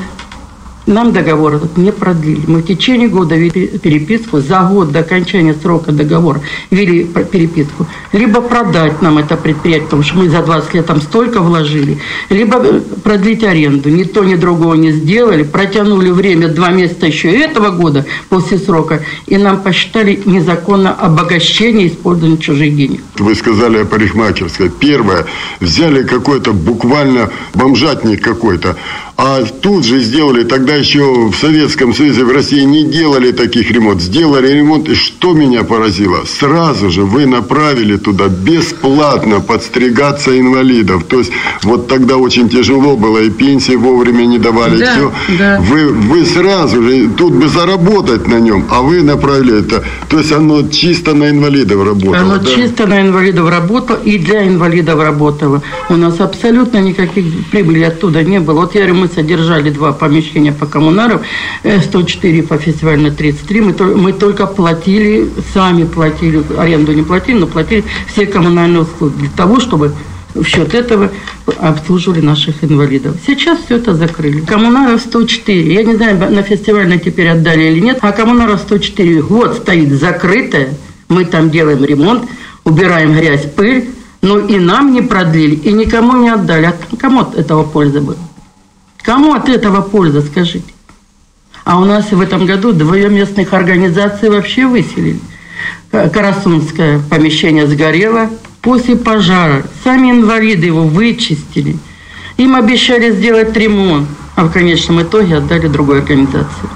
нам 0.86 1.14
договор 1.14 1.56
этот 1.56 1.78
не 1.78 1.92
продлили. 1.92 2.44
Мы 2.48 2.60
в 2.60 2.66
течение 2.66 3.08
года 3.08 3.36
вели 3.36 3.68
переписку, 3.68 4.40
за 4.40 4.64
год 4.64 4.92
до 4.92 5.00
окончания 5.00 5.54
срока 5.54 5.92
договора 5.92 6.42
вели 6.72 7.06
переписку. 7.06 7.88
Либо 8.12 8.42
продать 8.42 9.02
нам 9.02 9.18
это 9.18 9.38
предприятие, 9.38 9.86
потому 9.86 10.04
что 10.04 10.18
мы 10.18 10.30
за 10.30 10.42
20 10.42 10.74
лет 10.74 10.86
там 10.86 11.02
столько 11.02 11.42
вложили, 11.42 12.00
либо 12.30 12.58
э, 12.58 12.82
продлить 13.04 13.44
аренду. 13.44 13.90
Ни 13.90 14.04
то, 14.04 14.24
ни 14.24 14.36
другого 14.36 14.74
не 14.76 14.92
сделали. 14.92 15.44
Протянули 15.44 16.10
время 16.10 16.50
два 16.50 16.70
месяца 16.70 17.06
еще 17.08 17.32
этого 17.32 17.70
года 17.70 18.06
после 18.30 18.58
срока, 18.58 19.04
и 19.26 19.38
нам 19.38 19.62
посчитали 19.62 20.22
незаконно 20.26 20.92
обогащение 20.94 21.88
использования 21.88 22.38
чужих 22.38 22.76
денег. 22.76 23.02
Вы 23.18 23.36
сказали 23.36 23.78
о 23.78 23.86
парикмахерской. 23.86 24.70
Первое, 24.70 25.26
взяли 25.60 26.04
какой-то 26.04 26.52
буквально 26.54 27.30
бомжатник 27.54 28.22
какой-то, 28.22 28.76
а 29.16 29.44
тут 29.62 29.86
же 29.86 30.00
сделали, 30.00 30.44
тогда 30.44 30.74
еще 30.74 31.28
в 31.30 31.36
Советском 31.36 31.94
Союзе, 31.94 32.24
в 32.24 32.32
России 32.32 32.64
не 32.64 32.84
делали 32.84 33.32
таких 33.32 33.70
ремонт. 33.72 34.02
Сделали 34.02 34.48
ремонт, 34.48 34.90
и 34.90 34.96
что 34.96 35.34
меня 35.34 35.64
поразило? 35.64 36.24
Сразу 36.26 36.90
же 36.90 37.04
вы 37.04 37.28
направили 37.28 37.98
туда 37.98 38.28
бесплатно 38.28 39.40
подстригаться 39.40 40.40
инвалидов. 40.40 41.04
То 41.08 41.20
есть 41.20 41.32
вот 41.62 41.88
тогда 41.88 42.18
очень 42.18 42.50
тяжело 42.50 42.98
было, 42.98 43.20
и 43.20 43.30
пенсии 43.30 43.76
вовремя 43.76 44.26
не 44.26 44.40
давали. 44.40 44.80
Да, 44.80 44.94
все. 44.94 45.12
Да. 45.38 45.60
Вы, 45.62 45.90
вы 45.90 46.26
сразу 46.26 46.82
же, 46.82 47.10
тут 47.10 47.34
бы 47.34 47.48
заработать 47.48 48.28
на 48.28 48.40
нем, 48.40 48.66
а 48.72 48.82
вы 48.82 49.04
направили 49.04 49.60
это. 49.60 49.84
То 50.10 50.18
есть 50.18 50.32
оно 50.32 50.68
чисто 50.70 51.14
на 51.14 51.30
инвалидов 51.30 51.86
работало. 51.86 52.18
Оно 52.18 52.38
да? 52.40 52.46
чисто 52.46 52.88
на 52.88 53.02
инвалидов 53.02 53.48
работало 53.48 54.00
и 54.04 54.18
для 54.18 54.48
инвалидов 54.48 55.00
работало. 55.00 55.62
У 55.90 55.96
нас 55.96 56.20
абсолютно 56.20 56.80
никаких 56.80 57.26
прибыли 57.52 57.84
оттуда 57.84 58.24
не 58.24 58.40
было. 58.40 58.62
Вот 58.62 58.76
я 58.76 58.82
говорю, 58.82 59.03
мы 59.04 59.10
содержали 59.10 59.70
два 59.70 59.92
помещения 59.92 60.54
по 60.54 60.66
коммунарам, 60.66 61.22
104 61.64 62.40
э, 62.40 62.44
по 62.44 62.58
фестивалю 62.58 63.12
33. 63.12 63.62
Мы, 63.62 63.74
мы 63.96 64.14
только 64.14 64.48
платили, 64.48 65.30
сами 65.54 65.84
платили, 65.84 66.42
аренду 66.58 66.94
не 66.94 67.02
платили, 67.02 67.40
но 67.40 67.48
платили 67.48 67.84
все 68.08 68.26
коммунальные 68.26 68.84
услуги 68.84 69.14
для 69.20 69.30
того, 69.30 69.60
чтобы 69.60 69.94
в 70.34 70.46
счет 70.46 70.74
этого 70.74 71.12
обслуживали 71.60 72.22
наших 72.22 72.64
инвалидов. 72.64 73.18
Сейчас 73.28 73.60
все 73.66 73.76
это 73.76 73.94
закрыли. 73.94 74.40
Коммунаров 74.40 75.02
104. 75.02 75.74
Я 75.74 75.84
не 75.84 75.96
знаю, 75.96 76.18
на 76.32 76.42
фестиваль 76.42 76.98
теперь 77.00 77.28
отдали 77.28 77.64
или 77.64 77.82
нет, 77.82 78.00
а 78.02 78.14
коммунаров 78.14 78.62
104 78.62 79.22
год 79.22 79.58
стоит 79.58 79.92
закрытая. 79.92 80.70
Мы 81.10 81.26
там 81.26 81.50
делаем 81.52 81.84
ремонт, 81.84 82.24
убираем 82.64 83.14
грязь, 83.14 83.46
пыль, 83.54 83.90
но 84.22 84.40
и 84.40 84.58
нам 84.58 84.94
не 84.94 85.02
продлили, 85.02 85.56
и 85.56 85.74
никому 85.74 86.24
не 86.24 86.30
отдали. 86.30 86.68
А 86.68 86.96
кому 86.96 87.20
от 87.20 87.36
этого 87.36 87.64
польза 87.64 88.00
была? 88.00 88.16
Кому 89.04 89.34
от 89.34 89.50
этого 89.50 89.82
польза, 89.82 90.22
скажите? 90.22 90.74
А 91.66 91.80
у 91.80 91.86
нас 91.86 92.12
в 92.12 92.20
этом 92.20 92.46
году 92.46 92.72
двое 92.72 93.10
местных 93.10 93.54
организаций 93.54 94.30
вообще 94.30 94.66
выселили. 94.66 95.20
Карасунское 95.92 97.00
помещение 97.10 97.68
сгорело 97.68 98.30
после 98.62 98.96
пожара. 98.96 99.64
Сами 99.84 100.10
инвалиды 100.12 100.68
его 100.68 100.84
вычистили. 100.84 101.78
Им 102.38 102.56
обещали 102.56 103.12
сделать 103.12 103.56
ремонт, 103.56 104.08
а 104.36 104.46
в 104.46 104.52
конечном 104.52 105.04
итоге 105.04 105.38
отдали 105.38 105.68
другой 105.68 106.00
организации. 106.00 106.70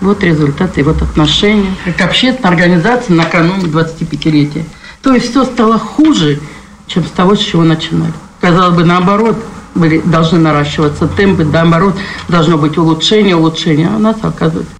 Вот 0.00 0.22
результат 0.24 0.78
и 0.78 0.82
вот 0.82 1.02
отношения 1.02 1.74
к 1.96 2.00
общественной 2.00 2.50
организации 2.50 3.12
накануне 3.12 3.64
25-летия. 3.64 4.64
То 5.02 5.12
есть 5.12 5.30
все 5.30 5.44
стало 5.44 5.78
хуже, 5.78 6.40
чем 6.86 7.04
с 7.04 7.10
того, 7.10 7.34
с 7.34 7.40
чего 7.40 7.62
начинали. 7.62 8.12
Казалось 8.40 8.76
бы, 8.76 8.84
наоборот– 8.84 9.36
были, 9.74 10.00
должны 10.00 10.38
наращиваться 10.38 11.08
темпы, 11.08 11.44
наоборот, 11.44 11.94
должно 12.28 12.58
быть 12.58 12.76
улучшение, 12.78 13.36
улучшение, 13.36 13.88
а 13.88 13.96
у 13.96 13.98
нас 13.98 14.16
оказывается. 14.22 14.74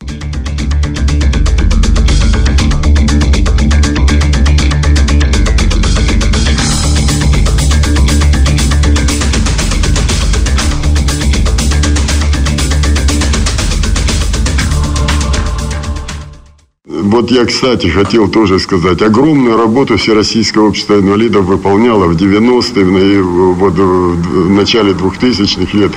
Вот 17.12 17.30
я, 17.30 17.44
кстати, 17.44 17.88
хотел 17.88 18.26
тоже 18.26 18.58
сказать, 18.58 19.02
огромную 19.02 19.58
работу 19.58 19.98
Всероссийское 19.98 20.64
общество 20.64 20.94
инвалидов 20.94 21.44
выполняло 21.44 22.06
в 22.06 22.16
90-е, 22.16 23.22
вот 23.22 23.74
в 23.74 24.48
начале 24.50 24.92
2000-х 24.92 25.76
лет. 25.76 25.92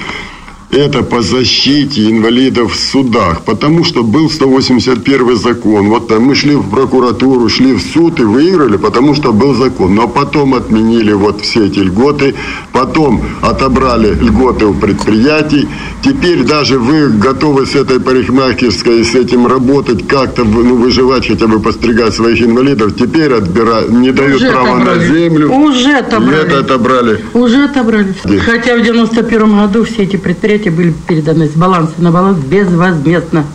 Это 0.75 1.03
по 1.03 1.21
защите 1.21 2.09
инвалидов 2.11 2.73
в 2.73 2.79
судах, 2.79 3.43
потому 3.43 3.83
что 3.83 4.03
был 4.03 4.29
181 4.29 5.35
закон. 5.37 5.89
Вот 5.89 6.07
там 6.07 6.23
мы 6.23 6.35
шли 6.35 6.55
в 6.55 6.69
прокуратуру, 6.69 7.47
шли 7.49 7.73
в 7.73 7.81
суд 7.81 8.19
и 8.19 8.23
выиграли, 8.23 8.77
потому 8.77 9.15
что 9.15 9.31
был 9.31 9.53
закон. 9.53 9.95
Но 9.95 10.07
потом 10.07 10.53
отменили 10.53 11.13
вот 11.13 11.41
все 11.41 11.65
эти 11.67 11.79
льготы, 11.79 12.35
потом 12.73 13.21
отобрали 13.41 14.13
льготы 14.13 14.65
у 14.65 14.73
предприятий. 14.73 15.67
Теперь 16.03 16.43
даже 16.43 16.77
вы 16.77 17.09
готовы 17.09 17.65
с 17.65 17.75
этой 17.75 17.99
парикмахерской, 17.99 19.03
с 19.03 19.15
этим 19.15 19.47
работать, 19.47 20.07
как-то 20.07 20.43
ну, 20.43 20.75
выживать, 20.75 21.27
хотя 21.27 21.47
бы 21.47 21.59
постригать 21.59 22.13
своих 22.13 22.41
инвалидов. 22.41 22.95
Теперь 22.99 23.33
отбирают, 23.33 23.91
не 23.91 24.11
дают 24.11 24.35
Уже 24.35 24.51
права 24.51 24.75
отобрали. 24.75 24.99
на 24.99 25.05
землю. 25.05 25.51
Уже 25.51 25.93
отобрали. 25.93 26.35
И 26.35 26.45
это 26.45 26.59
отобрали. 26.59 27.25
Уже 27.33 27.63
отобрали. 27.63 28.13
Хотя 28.39 28.75
в 28.75 28.83
91 28.83 29.57
году 29.57 29.83
все 29.85 30.03
эти 30.03 30.17
предприятия 30.17 30.64
предприятия 30.65 30.71
были 30.71 30.93
переданы 31.07 31.47
с 31.47 31.53
баланса 31.53 31.93
на 31.99 32.11
баланс 32.11 32.39
безвозмездно. 32.39 33.45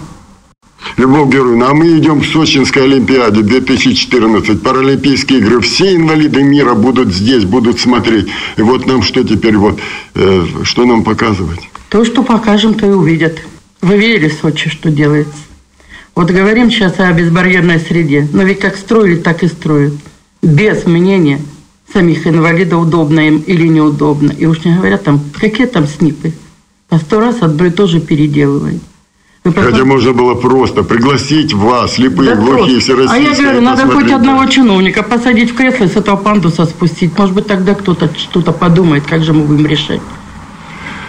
Любовь 0.97 1.33
Георгиевна, 1.33 1.71
а 1.71 1.75
мы 1.75 1.99
идем 1.99 2.21
к 2.21 2.27
Сочинской 2.27 2.85
Олимпиаде 2.85 3.43
2014, 3.43 4.63
Паралимпийские 4.63 5.39
игры. 5.41 5.61
Все 5.61 5.95
инвалиды 5.95 6.43
мира 6.43 6.75
будут 6.75 7.13
здесь, 7.13 7.45
будут 7.45 7.81
смотреть. 7.81 8.29
И 8.57 8.63
вот 8.63 8.87
нам 8.87 9.03
что 9.03 9.23
теперь, 9.23 9.57
вот, 9.57 9.79
э, 10.15 10.45
что 10.63 10.85
нам 10.85 11.05
показывать? 11.05 11.61
То, 11.89 12.05
что 12.05 12.23
покажем, 12.23 12.75
то 12.75 12.87
и 12.87 12.91
увидят. 12.91 13.39
Вы 13.83 13.99
видели 13.99 14.29
в 14.29 14.35
Сочи, 14.35 14.69
что 14.69 14.91
делается? 14.91 15.35
Вот 16.15 16.31
говорим 16.31 16.71
сейчас 16.71 16.99
о 16.99 17.13
безбарьерной 17.13 17.79
среде, 17.79 18.29
но 18.33 18.43
ведь 18.43 18.59
как 18.59 18.77
строили, 18.77 19.17
так 19.17 19.43
и 19.43 19.49
строят. 19.49 19.95
Без 20.43 20.87
мнения 20.87 21.41
самих 21.93 22.27
инвалидов, 22.27 22.83
удобно 22.83 23.21
им 23.21 23.39
или 23.39 23.67
неудобно. 23.69 24.33
И 24.33 24.47
уж 24.47 24.65
не 24.65 24.75
говорят 24.75 25.05
там, 25.05 25.21
какие 25.39 25.67
там 25.67 25.87
снипы. 25.87 26.33
А 26.91 26.99
сто 26.99 27.21
раз 27.21 27.41
отбры 27.41 27.71
тоже 27.71 28.01
переделывает. 28.01 28.83
Хотя 29.45 29.85
можно 29.85 30.13
было 30.13 30.35
просто 30.35 30.83
пригласить 30.83 31.55
вас, 31.55 31.95
слепые, 31.95 32.35
да 32.35 32.37
глухие, 32.37 32.79
все 32.79 32.95
А 33.09 33.17
я 33.17 33.35
говорю, 33.35 33.63
надо 33.63 33.87
хоть 33.87 34.11
одного 34.11 34.45
чиновника 34.47 35.03
посадить 35.03 35.53
в 35.53 35.55
кресло 35.55 35.85
и 35.85 35.89
с 35.89 35.97
этого 35.97 36.17
пандуса 36.17 36.67
спустить. 36.67 37.17
Может 37.17 37.35
быть, 37.35 37.47
тогда 37.47 37.75
кто-то 37.75 38.11
что-то 38.19 38.53
подумает, 38.53 39.05
как 39.07 39.23
же 39.25 39.33
мы 39.33 39.45
будем 39.45 39.67
решать. 39.67 40.01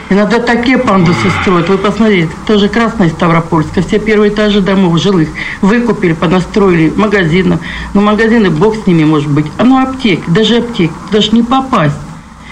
Иногда 0.10 0.40
такие 0.40 0.78
пандусы 0.78 1.30
строят. 1.42 1.68
Вы 1.68 1.78
посмотрите, 1.78 2.30
тоже 2.46 2.70
Красная 2.70 3.10
Ставропольская. 3.10 3.84
Все 3.84 3.98
первые 3.98 4.32
этажи 4.32 4.62
домов 4.62 5.02
жилых 5.02 5.30
выкупили, 5.62 6.14
понастроили 6.14 6.92
магазины. 6.96 7.60
Но 7.94 8.02
магазины, 8.02 8.50
бог 8.50 8.76
с 8.76 8.88
ними, 8.88 9.04
может 9.04 9.30
быть. 9.30 9.46
А 9.58 9.64
ну 9.64 9.82
аптеки, 9.82 10.24
даже 10.28 10.58
аптеки, 10.58 10.94
даже 11.12 11.32
не 11.32 11.44
попасть 11.44 11.96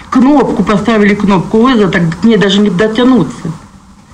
кнопку, 0.09 0.63
поставили 0.63 1.15
кнопку 1.15 1.61
вызова, 1.61 1.91
так 1.91 2.19
к 2.19 2.23
ней 2.23 2.37
даже 2.37 2.61
не 2.61 2.69
дотянуться. 2.69 3.51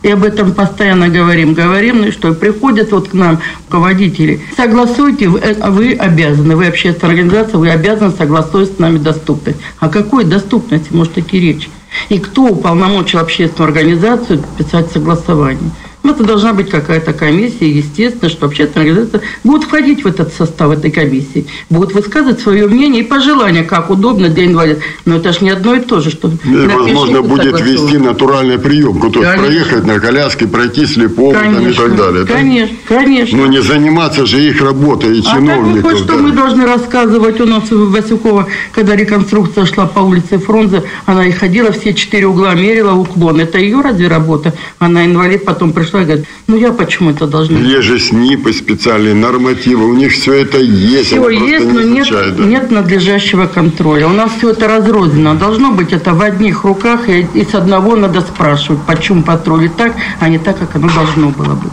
И 0.06 0.12
об 0.12 0.24
этом 0.24 0.54
постоянно 0.54 1.10
говорим, 1.10 1.56
говорим, 1.56 2.02
ну 2.02 2.08
и 2.08 2.12
что, 2.12 2.32
приходят 2.34 2.92
вот 2.92 3.10
к 3.10 3.14
нам 3.14 3.40
руководители. 3.66 4.40
Согласуйте, 4.56 5.28
вы, 5.30 5.40
э, 5.40 5.70
вы 5.72 5.94
обязаны, 5.94 6.56
вы 6.56 6.68
общественная 6.68 7.16
организация, 7.16 7.58
вы 7.58 7.72
обязаны 7.72 8.12
согласовать 8.12 8.74
с 8.74 8.78
нами 8.78 9.00
доступность. 9.00 9.58
О 9.80 9.90
какой 9.90 10.24
доступности 10.24 10.90
может 10.92 11.18
идти 11.18 11.40
речь? 11.40 11.70
И 12.10 12.20
кто 12.20 12.44
уполномочил 12.44 13.18
общественную 13.18 13.70
организацию 13.70 14.44
писать 14.60 14.92
согласование? 14.92 15.72
Ну, 16.06 16.12
это 16.12 16.24
должна 16.24 16.54
быть 16.54 16.70
какая-то 16.70 17.14
комиссия, 17.14 17.68
естественно, 17.68 18.30
что 18.30 18.46
общественная 18.46 18.86
организация 18.86 19.22
будет 19.44 19.64
входить 19.64 20.04
в 20.04 20.08
этот 20.08 20.32
состав 20.32 20.70
этой 20.70 20.92
комиссии, 20.92 21.48
будет 21.72 21.96
высказывать 21.96 22.40
свое 22.40 22.68
мнение 22.68 23.02
и 23.02 23.04
пожелания, 23.04 23.64
как 23.64 23.90
удобно 23.90 24.30
для 24.30 24.46
инвалидов. 24.46 24.84
Но 25.06 25.16
это 25.16 25.34
же 25.34 25.40
не 25.42 25.50
одно 25.50 25.74
и 25.74 25.80
то 25.80 26.02
же, 26.02 26.12
что... 26.12 26.28
И, 26.28 26.68
возможно, 26.68 27.24
будет 27.24 27.60
вести 27.60 27.98
натуральную 27.98 28.60
приемку, 28.60 29.10
то 29.10 29.24
есть 29.24 29.36
проехать 29.36 29.88
на 29.88 30.00
коляске, 30.00 30.46
пройти 30.46 30.86
слепому 30.86 31.34
там, 31.34 31.68
и 31.68 31.74
так 31.74 31.96
далее. 31.96 32.26
Конечно, 32.28 32.78
да? 32.88 32.96
конечно. 32.98 33.38
Но 33.40 33.48
не 33.48 33.64
заниматься 33.64 34.28
же 34.28 34.48
их 34.48 34.62
работой 34.62 35.18
и 35.18 35.22
а 35.22 35.24
чиновников. 35.24 35.92
А 35.92 35.98
что 35.98 36.06
да. 36.06 36.18
мы 36.18 36.34
должны 36.34 36.68
рассказывать 36.68 37.42
у 37.42 37.48
нас 37.48 37.72
в 37.72 37.92
Васюкова, 37.92 38.48
когда 38.72 38.96
реконструкция 38.96 39.66
шла 39.66 39.88
по 39.88 40.02
улице 40.02 40.38
Фрунзе, 40.38 40.84
она 41.08 41.26
и 41.26 41.32
ходила, 41.32 41.72
все 41.72 41.96
четыре 41.96 42.28
угла 42.28 42.54
мерила 42.54 42.94
уклон. 42.94 43.40
Это 43.40 43.58
ее 43.58 43.82
разве 43.82 44.08
работа? 44.08 44.54
Она 44.78 45.04
инвалид, 45.04 45.46
потом 45.46 45.74
пришла 45.74 45.95
человек 45.96 46.08
говорит, 46.08 46.28
ну 46.48 46.58
я 46.58 46.72
почему 46.72 47.12
это 47.12 47.28
должна? 47.28 47.60
Есть 47.60 47.84
же 47.84 48.00
СНИПы 48.00 48.54
специальные, 48.54 49.14
нормативы, 49.14 49.86
у 49.86 49.94
них 49.94 50.12
все 50.12 50.34
это 50.34 50.58
есть. 50.60 51.08
Все 51.08 51.30
есть, 51.30 51.66
но 51.66 51.82
нет, 51.82 52.08
да? 52.12 52.44
нет 52.44 52.72
надлежащего 52.72 53.48
контроля. 53.48 54.08
У 54.08 54.14
нас 54.14 54.32
все 54.38 54.52
это 54.52 54.68
разрознено. 54.68 55.36
Должно 55.36 55.72
быть 55.72 55.94
это 55.94 56.14
в 56.14 56.22
одних 56.22 56.64
руках, 56.64 57.10
и, 57.10 57.28
и 57.34 57.46
с 57.46 57.56
одного 57.56 57.96
надо 57.96 58.22
спрашивать, 58.22 58.82
почему 58.86 59.24
патрули 59.24 59.70
так, 59.70 59.96
а 60.20 60.30
не 60.30 60.40
так, 60.40 60.60
как 60.60 60.76
оно 60.76 60.90
должно 60.94 61.30
было 61.30 61.54
быть. 61.56 61.72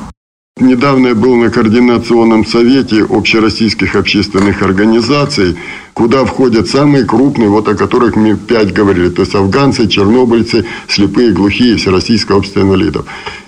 Недавно 0.60 1.08
я 1.08 1.14
был 1.14 1.34
на 1.36 1.50
координационном 1.50 2.44
совете 2.44 3.06
общероссийских 3.08 3.96
общественных 3.96 4.60
организаций, 4.60 5.56
куда 5.94 6.26
входят 6.26 6.68
самые 6.68 7.04
крупные, 7.04 7.48
вот 7.48 7.68
о 7.68 7.74
которых 7.74 8.16
мы 8.16 8.36
пять 8.36 8.72
говорили, 8.72 9.08
то 9.08 9.22
есть 9.22 9.34
афганцы, 9.34 9.88
чернобыльцы, 9.88 10.66
слепые, 10.88 11.32
глухие, 11.32 11.76
Всероссийское 11.76 12.36
общество 12.36 12.60
инвалидов. 12.60 13.06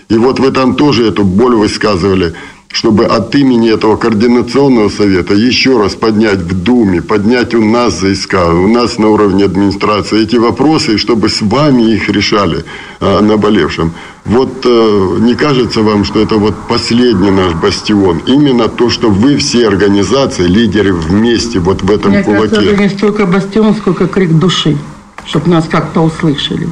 И 0.09 0.17
вот 0.17 0.39
вы 0.39 0.51
там 0.51 0.75
тоже 0.75 1.07
эту 1.09 1.25
боль 1.25 1.55
высказывали, 1.55 2.35
чтобы 2.75 3.05
от 3.05 3.33
имени 3.37 3.73
этого 3.73 3.97
координационного 3.97 4.89
совета 4.89 5.35
еще 5.35 5.81
раз 5.81 5.95
поднять 5.95 6.41
в 6.41 6.65
Думе, 6.65 7.01
поднять 7.03 7.55
у 7.55 7.65
нас 7.65 8.01
ЗСК, 8.01 8.35
у 8.49 8.67
нас 8.67 8.99
на 8.99 9.09
уровне 9.09 9.45
администрации 9.45 10.23
эти 10.23 10.37
вопросы, 10.37 10.95
и 10.95 10.99
чтобы 10.99 11.29
с 11.29 11.41
вами 11.41 11.95
их 11.95 12.09
решали 12.09 12.65
а, 13.01 13.21
наболевшим. 13.21 13.93
Вот 14.25 14.65
э, 14.65 15.17
не 15.21 15.35
кажется 15.35 15.83
вам, 15.83 16.05
что 16.05 16.21
это 16.21 16.37
вот 16.37 16.55
последний 16.69 17.31
наш 17.31 17.53
бастион? 17.53 18.23
Именно 18.27 18.69
то, 18.69 18.91
что 18.91 19.09
вы 19.09 19.37
все 19.37 19.69
организации, 19.69 20.47
лидеры 20.47 20.95
вместе 20.95 21.61
вот 21.61 21.83
в 21.83 21.91
этом 21.91 22.11
Мне 22.11 22.25
кулаке. 22.25 22.49
Кажется, 22.49 22.73
это 22.73 22.83
не 22.83 22.89
столько 22.89 23.27
бастион, 23.27 23.75
сколько 23.75 24.09
крик 24.09 24.33
души, 24.33 24.79
чтобы 25.27 25.51
нас 25.51 25.67
как-то 25.71 26.01
услышали. 26.01 26.69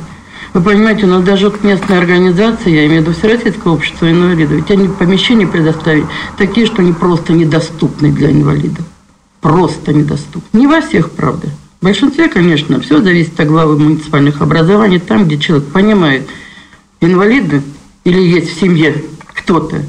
Вы 0.53 0.61
понимаете, 0.61 1.07
но 1.07 1.23
даже 1.23 1.49
вот 1.49 1.65
местная 1.65 1.99
организация, 1.99 2.75
я 2.75 2.87
имею 2.87 3.03
в 3.03 3.07
виду 3.07 3.17
Всероссийское 3.19 3.73
общество 3.73 4.11
инвалидов, 4.11 4.57
ведь 4.57 4.71
они 4.71 4.88
помещения 4.88 5.47
предоставили 5.47 6.07
такие, 6.37 6.67
что 6.67 6.83
они 6.83 6.93
просто 6.93 7.33
недоступны 7.33 8.12
для 8.12 8.31
инвалидов. 8.31 8.85
Просто 9.41 9.95
недоступны. 9.95 10.59
Не 10.59 10.67
во 10.67 10.83
всех, 10.83 11.11
правда. 11.12 11.49
В 11.81 11.85
большинстве, 11.85 12.29
конечно, 12.29 12.81
все 12.81 13.01
зависит 13.01 13.41
от 13.41 13.49
главы 13.49 13.79
муниципальных 13.79 14.43
образований, 14.43 15.01
там, 15.01 15.25
где 15.25 15.38
человек 15.38 15.69
понимает, 15.69 16.29
инвалиды 17.01 17.62
или 18.05 18.21
есть 18.21 18.55
в 18.55 18.61
семье 18.61 19.03
кто-то, 19.27 19.83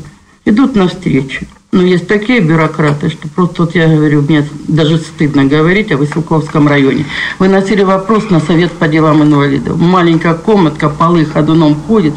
идут 0.45 0.75
навстречу. 0.75 1.45
Но 1.73 1.81
есть 1.81 2.07
такие 2.07 2.39
бюрократы, 2.39 3.09
что 3.09 3.27
просто 3.27 3.63
вот 3.63 3.73
я 3.73 3.87
говорю, 3.87 4.21
мне 4.21 4.47
даже 4.67 4.99
стыдно 4.99 5.45
говорить 5.45 5.91
о 5.91 5.97
Василковском 5.97 6.67
районе. 6.67 7.07
Выносили 7.39 7.81
вопрос 7.81 8.29
на 8.29 8.39
совет 8.39 8.71
по 8.73 8.87
делам 8.87 9.23
инвалидов. 9.23 9.79
Маленькая 9.79 10.35
комнатка, 10.35 10.87
полы 10.87 11.25
ходуном 11.25 11.75
ходит, 11.87 12.13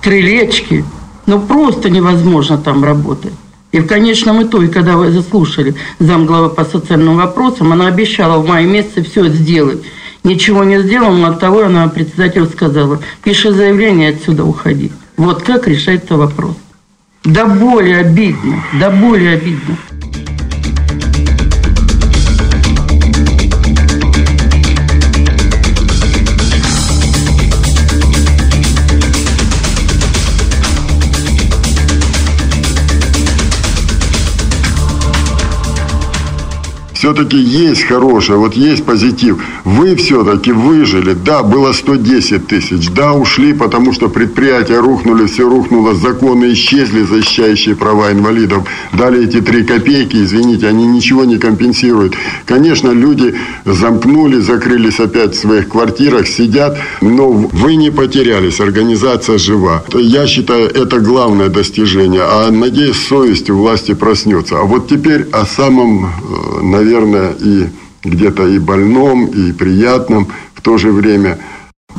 крылечки. 0.00 0.84
Ну 1.26 1.40
просто 1.40 1.90
невозможно 1.90 2.58
там 2.58 2.84
работать. 2.84 3.32
И 3.72 3.80
в 3.80 3.88
конечном 3.88 4.44
итоге, 4.44 4.68
когда 4.68 4.96
вы 4.96 5.10
заслушали 5.10 5.74
замглавы 5.98 6.50
по 6.50 6.64
социальным 6.64 7.16
вопросам, 7.16 7.72
она 7.72 7.88
обещала 7.88 8.38
в 8.38 8.46
мае 8.46 8.68
месяце 8.68 9.02
все 9.02 9.26
сделать. 9.26 9.82
Ничего 10.22 10.62
не 10.62 10.80
сделала, 10.80 11.26
от 11.26 11.40
того 11.40 11.64
она 11.64 11.88
председателю 11.88 12.46
сказала, 12.46 13.00
пиши 13.24 13.50
заявление, 13.50 14.10
отсюда 14.10 14.44
уходи. 14.44 14.92
Вот 15.16 15.42
как 15.42 15.66
решается 15.66 16.16
вопрос. 16.16 16.54
Да 17.26 17.44
более 17.44 17.98
обидно, 17.98 18.62
да 18.78 18.88
более 18.88 19.34
обидно. 19.34 19.76
Все-таки 36.96 37.36
есть 37.36 37.82
хорошее, 37.82 38.38
вот 38.38 38.54
есть 38.54 38.84
позитив. 38.84 39.36
Вы 39.64 39.96
все-таки 39.96 40.52
выжили. 40.52 41.12
Да, 41.12 41.42
было 41.42 41.72
110 41.72 42.46
тысяч. 42.46 42.88
Да, 42.90 43.12
ушли, 43.12 43.52
потому 43.52 43.92
что 43.92 44.08
предприятия 44.08 44.80
рухнули, 44.80 45.26
все 45.26 45.46
рухнуло, 45.48 45.94
законы 45.94 46.54
исчезли, 46.54 47.02
защищающие 47.02 47.76
права 47.76 48.12
инвалидов. 48.12 48.66
Дали 48.94 49.26
эти 49.28 49.42
3 49.42 49.64
копейки, 49.64 50.16
извините, 50.16 50.68
они 50.68 50.86
ничего 50.86 51.24
не 51.26 51.36
компенсируют. 51.36 52.14
Конечно, 52.46 52.92
люди 52.92 53.34
замкнули, 53.66 54.40
закрылись 54.40 54.98
опять 54.98 55.34
в 55.34 55.38
своих 55.38 55.68
квартирах, 55.68 56.26
сидят, 56.26 56.78
но 57.02 57.30
вы 57.30 57.76
не 57.76 57.90
потерялись, 57.90 58.60
организация 58.60 59.36
жива. 59.36 59.84
Я 59.92 60.26
считаю, 60.26 60.68
это 60.68 61.00
главное 61.00 61.48
достижение. 61.48 62.22
А 62.22 62.50
надеюсь, 62.50 62.96
совесть 62.96 63.50
у 63.50 63.56
власти 63.58 63.92
проснется. 63.92 64.58
А 64.60 64.62
вот 64.62 64.88
теперь 64.88 65.26
о 65.32 65.44
самом, 65.44 66.06
э, 66.06 66.62
наверное, 66.62 66.85
наверное, 66.86 67.34
и 67.40 67.68
где-то 68.04 68.46
и 68.46 68.58
больном, 68.58 69.26
и 69.26 69.52
приятном 69.52 70.28
в 70.54 70.60
то 70.62 70.78
же 70.78 70.92
время. 70.92 71.38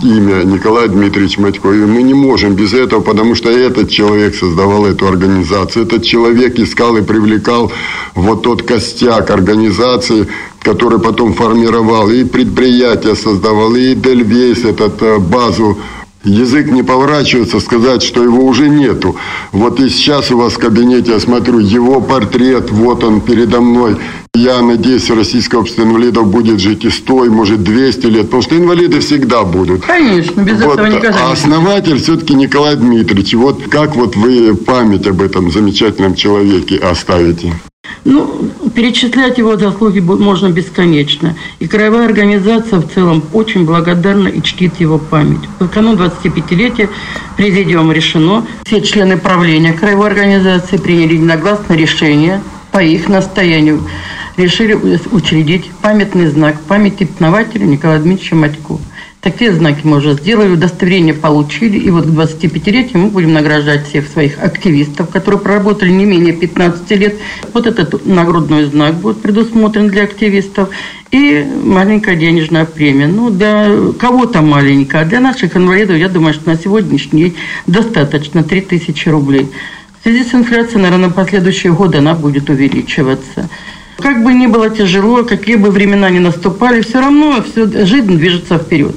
имя 0.04 0.44
Николай 0.44 0.88
Дмитриевич 0.88 1.40
Матько. 1.40 1.72
И 1.72 1.86
мы 1.86 2.04
не 2.04 2.14
можем 2.14 2.54
без 2.54 2.74
этого, 2.74 3.02
потому 3.02 3.36
что 3.36 3.50
этот 3.50 3.90
человек 3.90 4.36
создавал 4.36 4.86
эту 4.86 5.08
организацию. 5.08 5.86
Этот 5.86 6.04
человек 6.04 6.60
искал 6.60 6.98
и 6.98 7.02
привлекал 7.02 7.72
вот 8.14 8.44
тот 8.44 8.62
костяк 8.62 9.32
организации, 9.32 10.28
который 10.62 11.00
потом 11.00 11.34
формировал 11.34 12.12
и 12.12 12.24
предприятия 12.26 13.16
создавал, 13.16 13.76
и 13.76 13.96
Дельвейс, 13.96 14.66
этот 14.66 15.02
э, 15.02 15.18
базу 15.18 15.78
Язык 16.28 16.72
не 16.72 16.84
поворачивается 16.84 17.60
сказать, 17.60 18.04
что 18.04 18.22
его 18.22 18.46
уже 18.46 18.68
нету. 18.68 19.16
Вот 19.52 19.80
и 19.80 19.88
сейчас 19.90 20.30
у 20.32 20.38
вас 20.38 20.54
в 20.54 20.58
кабинете, 20.58 21.14
я 21.14 21.20
смотрю, 21.20 21.60
его 21.60 22.02
портрет, 22.02 22.70
вот 22.70 23.04
он 23.04 23.22
передо 23.22 23.62
мной. 23.62 23.98
Я 24.38 24.62
надеюсь, 24.62 25.10
российское 25.10 25.58
общество 25.58 25.82
инвалидов 25.82 26.28
будет 26.28 26.60
жить 26.60 26.86
и 26.86 26.92
100, 26.92 27.26
и 27.26 27.30
может 27.30 27.64
200 27.64 28.06
лет, 28.06 28.26
потому 28.26 28.44
что 28.44 28.56
инвалиды 28.56 29.00
всегда 29.00 29.44
будут. 29.44 29.84
Конечно, 29.84 30.42
без 30.42 30.62
вот. 30.62 30.74
этого 30.78 30.86
никогда 30.86 31.30
А 31.30 31.32
основатель 31.32 32.00
все-таки 32.00 32.36
Николай 32.36 32.76
Дмитриевич. 32.76 33.34
Вот 33.34 33.64
как 33.68 33.96
вот 33.96 34.16
вы 34.16 34.56
память 34.56 35.08
об 35.08 35.24
этом 35.24 35.50
замечательном 35.52 36.14
человеке 36.14 36.78
оставите? 36.78 37.52
Ну, 38.06 38.52
перечислять 38.76 39.40
его 39.40 39.58
заслуги 39.58 40.02
можно 40.02 40.50
бесконечно. 40.50 41.36
И 41.58 41.68
краевая 41.68 42.06
организация 42.06 42.80
в 42.80 42.94
целом 42.94 43.24
очень 43.34 43.66
благодарна 43.66 44.28
и 44.28 44.44
чтит 44.44 44.80
его 44.80 45.00
память. 45.00 45.42
В 45.60 45.68
канун 45.68 45.96
25-летия 45.96 46.90
президиум 47.38 47.92
решено. 47.92 48.46
Все 48.66 48.82
члены 48.82 49.18
правления 49.18 49.74
краевой 49.74 50.12
организации 50.12 50.78
приняли 50.78 51.16
единогласное 51.16 51.76
решение 51.76 52.44
по 52.72 52.78
их 52.84 53.10
настоянию. 53.10 53.82
Решили 54.38 54.76
учредить 55.12 55.72
памятный 55.82 56.28
знак 56.28 56.62
памяти 56.62 57.10
основателя 57.12 57.66
Николая 57.66 58.00
Дмитриевича 58.00 58.36
Матько. 58.36 58.78
Такие 59.20 59.52
знаки 59.52 59.80
мы 59.84 59.98
уже 59.98 60.14
сделали, 60.14 60.52
удостоверение 60.52 61.16
получили. 61.16 61.80
И 61.80 61.90
вот 61.90 62.06
к 62.06 62.10
25-летию 62.10 63.00
мы 63.00 63.08
будем 63.10 63.34
награждать 63.34 63.88
всех 63.88 64.08
своих 64.08 64.40
активистов, 64.40 65.10
которые 65.10 65.42
проработали 65.42 65.90
не 65.90 66.06
менее 66.06 66.34
15 66.34 66.92
лет. 66.92 67.16
Вот 67.52 67.66
этот 67.66 68.06
нагрудной 68.06 68.66
знак 68.66 68.94
будет 68.98 69.24
предусмотрен 69.24 69.88
для 69.88 70.04
активистов. 70.04 70.70
И 71.10 71.44
маленькая 71.64 72.16
денежная 72.16 72.66
премия. 72.66 73.08
Ну, 73.08 73.32
для 73.32 73.72
кого-то 74.00 74.44
маленькая, 74.44 75.02
а 75.02 75.06
для 75.06 75.20
наших 75.20 75.58
инвалидов, 75.58 75.98
я 75.98 76.10
думаю, 76.10 76.36
что 76.36 76.52
на 76.52 76.58
сегодняшний 76.58 77.24
день 77.24 77.36
достаточно 77.66 78.44
3000 78.44 79.10
рублей. 79.10 79.50
В 80.00 80.04
связи 80.04 80.24
с 80.24 80.36
инфляцией, 80.36 80.84
наверное, 80.84 81.08
на 81.08 81.14
последующие 81.14 81.74
годы 81.74 81.98
она 81.98 82.14
будет 82.14 82.52
увеличиваться. 82.52 83.50
Как 83.98 84.24
бы 84.24 84.34
ни 84.34 84.48
было 84.48 84.70
тяжело, 84.70 85.24
какие 85.24 85.56
бы 85.56 85.72
времена 85.72 86.10
ни 86.10 86.20
наступали, 86.20 86.82
все 86.82 87.00
равно 87.00 87.44
все, 87.44 87.68
жизнь 87.86 88.18
движется 88.18 88.58
вперед. 88.58 88.96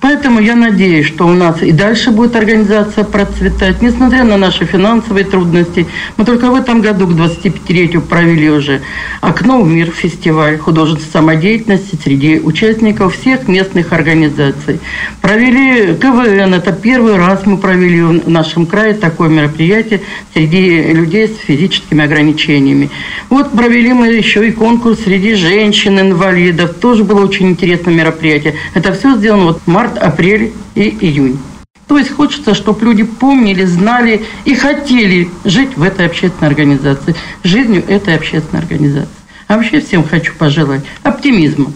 Поэтому 0.00 0.38
я 0.38 0.54
надеюсь, 0.54 1.06
что 1.06 1.26
у 1.26 1.32
нас 1.32 1.60
и 1.60 1.72
дальше 1.72 2.12
будет 2.12 2.36
организация 2.36 3.02
процветать, 3.02 3.82
несмотря 3.82 4.22
на 4.22 4.36
наши 4.36 4.64
финансовые 4.64 5.24
трудности. 5.24 5.88
Мы 6.16 6.24
только 6.24 6.50
в 6.50 6.54
этом 6.54 6.80
году 6.80 7.08
к 7.08 7.10
25-летию 7.10 8.02
провели 8.02 8.48
уже 8.48 8.80
«Окно 9.20 9.60
в 9.60 9.68
мир» 9.68 9.90
фестиваль 9.90 10.56
художественной 10.56 11.10
самодеятельности 11.12 11.98
среди 12.02 12.38
участников 12.38 13.16
всех 13.16 13.48
местных 13.48 13.92
организаций. 13.92 14.78
Провели 15.20 15.96
КВН, 15.96 16.54
это 16.54 16.72
первый 16.72 17.16
раз 17.16 17.44
мы 17.44 17.58
провели 17.58 18.00
в 18.00 18.28
нашем 18.28 18.66
крае 18.66 18.94
такое 18.94 19.28
мероприятие 19.28 20.02
среди 20.32 20.92
людей 20.92 21.26
с 21.26 21.44
физическими 21.44 22.04
ограничениями. 22.04 22.90
Вот 23.30 23.50
провели 23.50 23.92
мы 23.92 24.08
еще 24.08 24.46
и 24.46 24.52
конкурс 24.52 25.00
среди 25.00 25.34
женщин-инвалидов, 25.34 26.74
тоже 26.80 27.02
было 27.02 27.24
очень 27.24 27.48
интересное 27.48 27.92
мероприятие. 27.92 28.54
Это 28.74 28.92
все 28.92 29.16
сделано 29.16 29.46
вот 29.46 29.60
в 29.66 29.68
марте 29.68 29.87
март, 29.88 29.98
апрель 29.98 30.52
и 30.74 30.96
июнь. 31.00 31.38
То 31.86 31.96
есть 31.96 32.10
хочется, 32.10 32.54
чтобы 32.54 32.84
люди 32.84 33.02
помнили, 33.02 33.64
знали 33.64 34.22
и 34.44 34.54
хотели 34.54 35.30
жить 35.44 35.76
в 35.76 35.82
этой 35.82 36.06
общественной 36.06 36.48
организации, 36.48 37.14
жизнью 37.42 37.82
этой 37.88 38.14
общественной 38.14 38.62
организации. 38.62 39.08
А 39.46 39.56
вообще 39.56 39.80
всем 39.80 40.06
хочу 40.06 40.34
пожелать 40.34 40.82
оптимизма. 41.02 41.72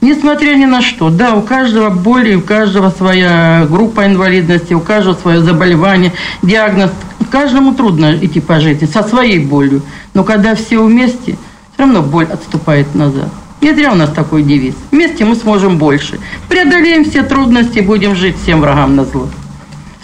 Несмотря 0.00 0.54
ни 0.54 0.66
на 0.66 0.82
что, 0.82 1.10
да, 1.10 1.34
у 1.34 1.42
каждого 1.42 1.90
боли, 1.90 2.34
у 2.34 2.42
каждого 2.42 2.90
своя 2.90 3.66
группа 3.68 4.06
инвалидности, 4.06 4.72
у 4.72 4.80
каждого 4.80 5.14
свое 5.14 5.40
заболевание, 5.40 6.12
диагноз. 6.42 6.90
Каждому 7.30 7.74
трудно 7.74 8.16
идти 8.16 8.38
по 8.38 8.60
жизни 8.60 8.86
со 8.86 9.02
своей 9.02 9.40
болью. 9.40 9.82
Но 10.14 10.22
когда 10.22 10.54
все 10.54 10.80
вместе, 10.80 11.36
все 11.72 11.82
равно 11.82 12.02
боль 12.02 12.26
отступает 12.26 12.94
назад. 12.94 13.30
Не 13.66 13.74
зря 13.74 13.90
у 13.90 13.96
нас 13.96 14.10
такой 14.10 14.44
девиз. 14.44 14.76
Вместе 14.92 15.24
мы 15.24 15.34
сможем 15.34 15.76
больше. 15.76 16.20
Преодолеем 16.48 17.04
все 17.04 17.24
трудности, 17.24 17.80
будем 17.80 18.14
жить 18.14 18.36
всем 18.40 18.60
врагам 18.60 18.94
на 18.94 19.04
зло. 19.04 19.28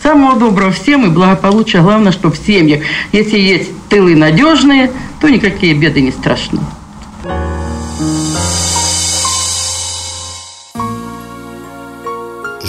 Самого 0.02 0.36
доброго 0.36 0.72
всем 0.72 1.06
и 1.06 1.10
благополучия. 1.10 1.80
Главное, 1.80 2.10
что 2.10 2.32
в 2.32 2.36
семьях, 2.36 2.82
если 3.12 3.38
есть 3.38 3.70
тылы 3.88 4.16
надежные, 4.16 4.90
то 5.20 5.28
никакие 5.28 5.74
беды 5.74 6.00
не 6.00 6.10
страшны. 6.10 6.58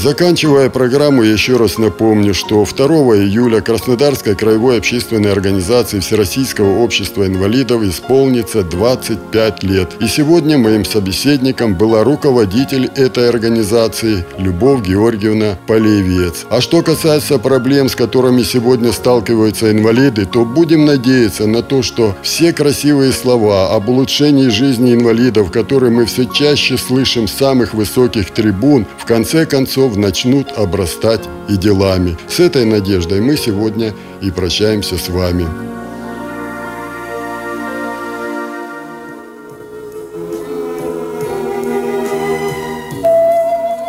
Заканчивая 0.04 0.70
программу, 0.70 1.24
еще 1.24 1.56
раз 1.56 1.78
напомню, 1.78 2.34
что 2.34 2.66
2 2.66 2.86
июля 3.24 3.62
Краснодарской 3.62 4.36
краевой 4.36 4.80
общественной 4.80 5.32
организации 5.32 6.02
Всероссийского 6.02 6.80
общества 6.80 7.26
инвалидов 7.26 7.84
исполнится 7.84 8.63
25 8.63 9.63
лет. 9.63 9.92
И 10.02 10.08
сегодня 10.08 10.58
моим 10.58 10.84
собеседником 10.84 11.76
была 11.76 12.04
руководитель 12.04 12.88
этой 12.98 13.30
организации 13.30 14.26
Любовь 14.38 14.86
Георгиевна 14.86 15.58
Полевец. 15.68 16.48
А 16.50 16.60
что 16.60 16.82
касается 16.82 17.39
проблем, 17.39 17.88
с 17.88 17.96
которыми 17.96 18.44
сегодня 18.44 18.92
сталкиваются 18.92 19.72
инвалиды, 19.72 20.26
то 20.26 20.44
будем 20.44 20.84
надеяться 20.84 21.48
на 21.48 21.62
то, 21.62 21.82
что 21.82 22.13
все 22.24 22.52
красивые 22.52 23.13
слова 23.13 23.74
об 23.74 23.88
улучшении 23.88 24.50
жизни 24.50 24.96
инвалидов, 24.96 25.50
которые 25.50 25.94
мы 25.94 26.06
все 26.08 26.26
чаще 26.26 26.78
слышим 26.78 27.30
с 27.30 27.32
самых 27.32 27.74
высоких 27.74 28.32
трибун, 28.32 28.86
в 28.98 29.06
конце 29.06 29.46
концов 29.46 29.92
начнут 29.97 30.51
обрастать 30.58 31.21
и 31.49 31.58
делами. 31.58 32.17
С 32.27 32.39
этой 32.39 32.65
надеждой 32.65 33.21
мы 33.21 33.38
сегодня 33.38 33.93
и 34.21 34.32
прощаемся 34.32 34.97
с 34.97 35.10
вами. 35.10 35.45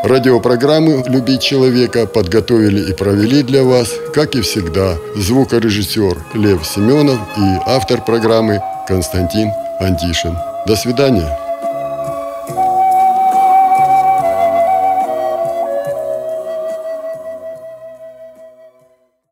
Радиопрограммы 0.04 1.02
«Любить 1.06 1.40
человека» 1.40 2.06
подготовили 2.06 2.90
и 2.90 2.92
провели 2.92 3.42
для 3.42 3.64
вас, 3.64 3.88
как 4.12 4.34
и 4.34 4.42
всегда, 4.42 4.98
звукорежиссер 5.16 6.18
Лев 6.34 6.66
Семенов 6.66 7.18
и 7.38 7.58
автор 7.64 8.04
программы 8.04 8.60
Константин 8.86 9.50
Антишин. 9.80 10.36
До 10.66 10.76
свидания. 10.76 11.43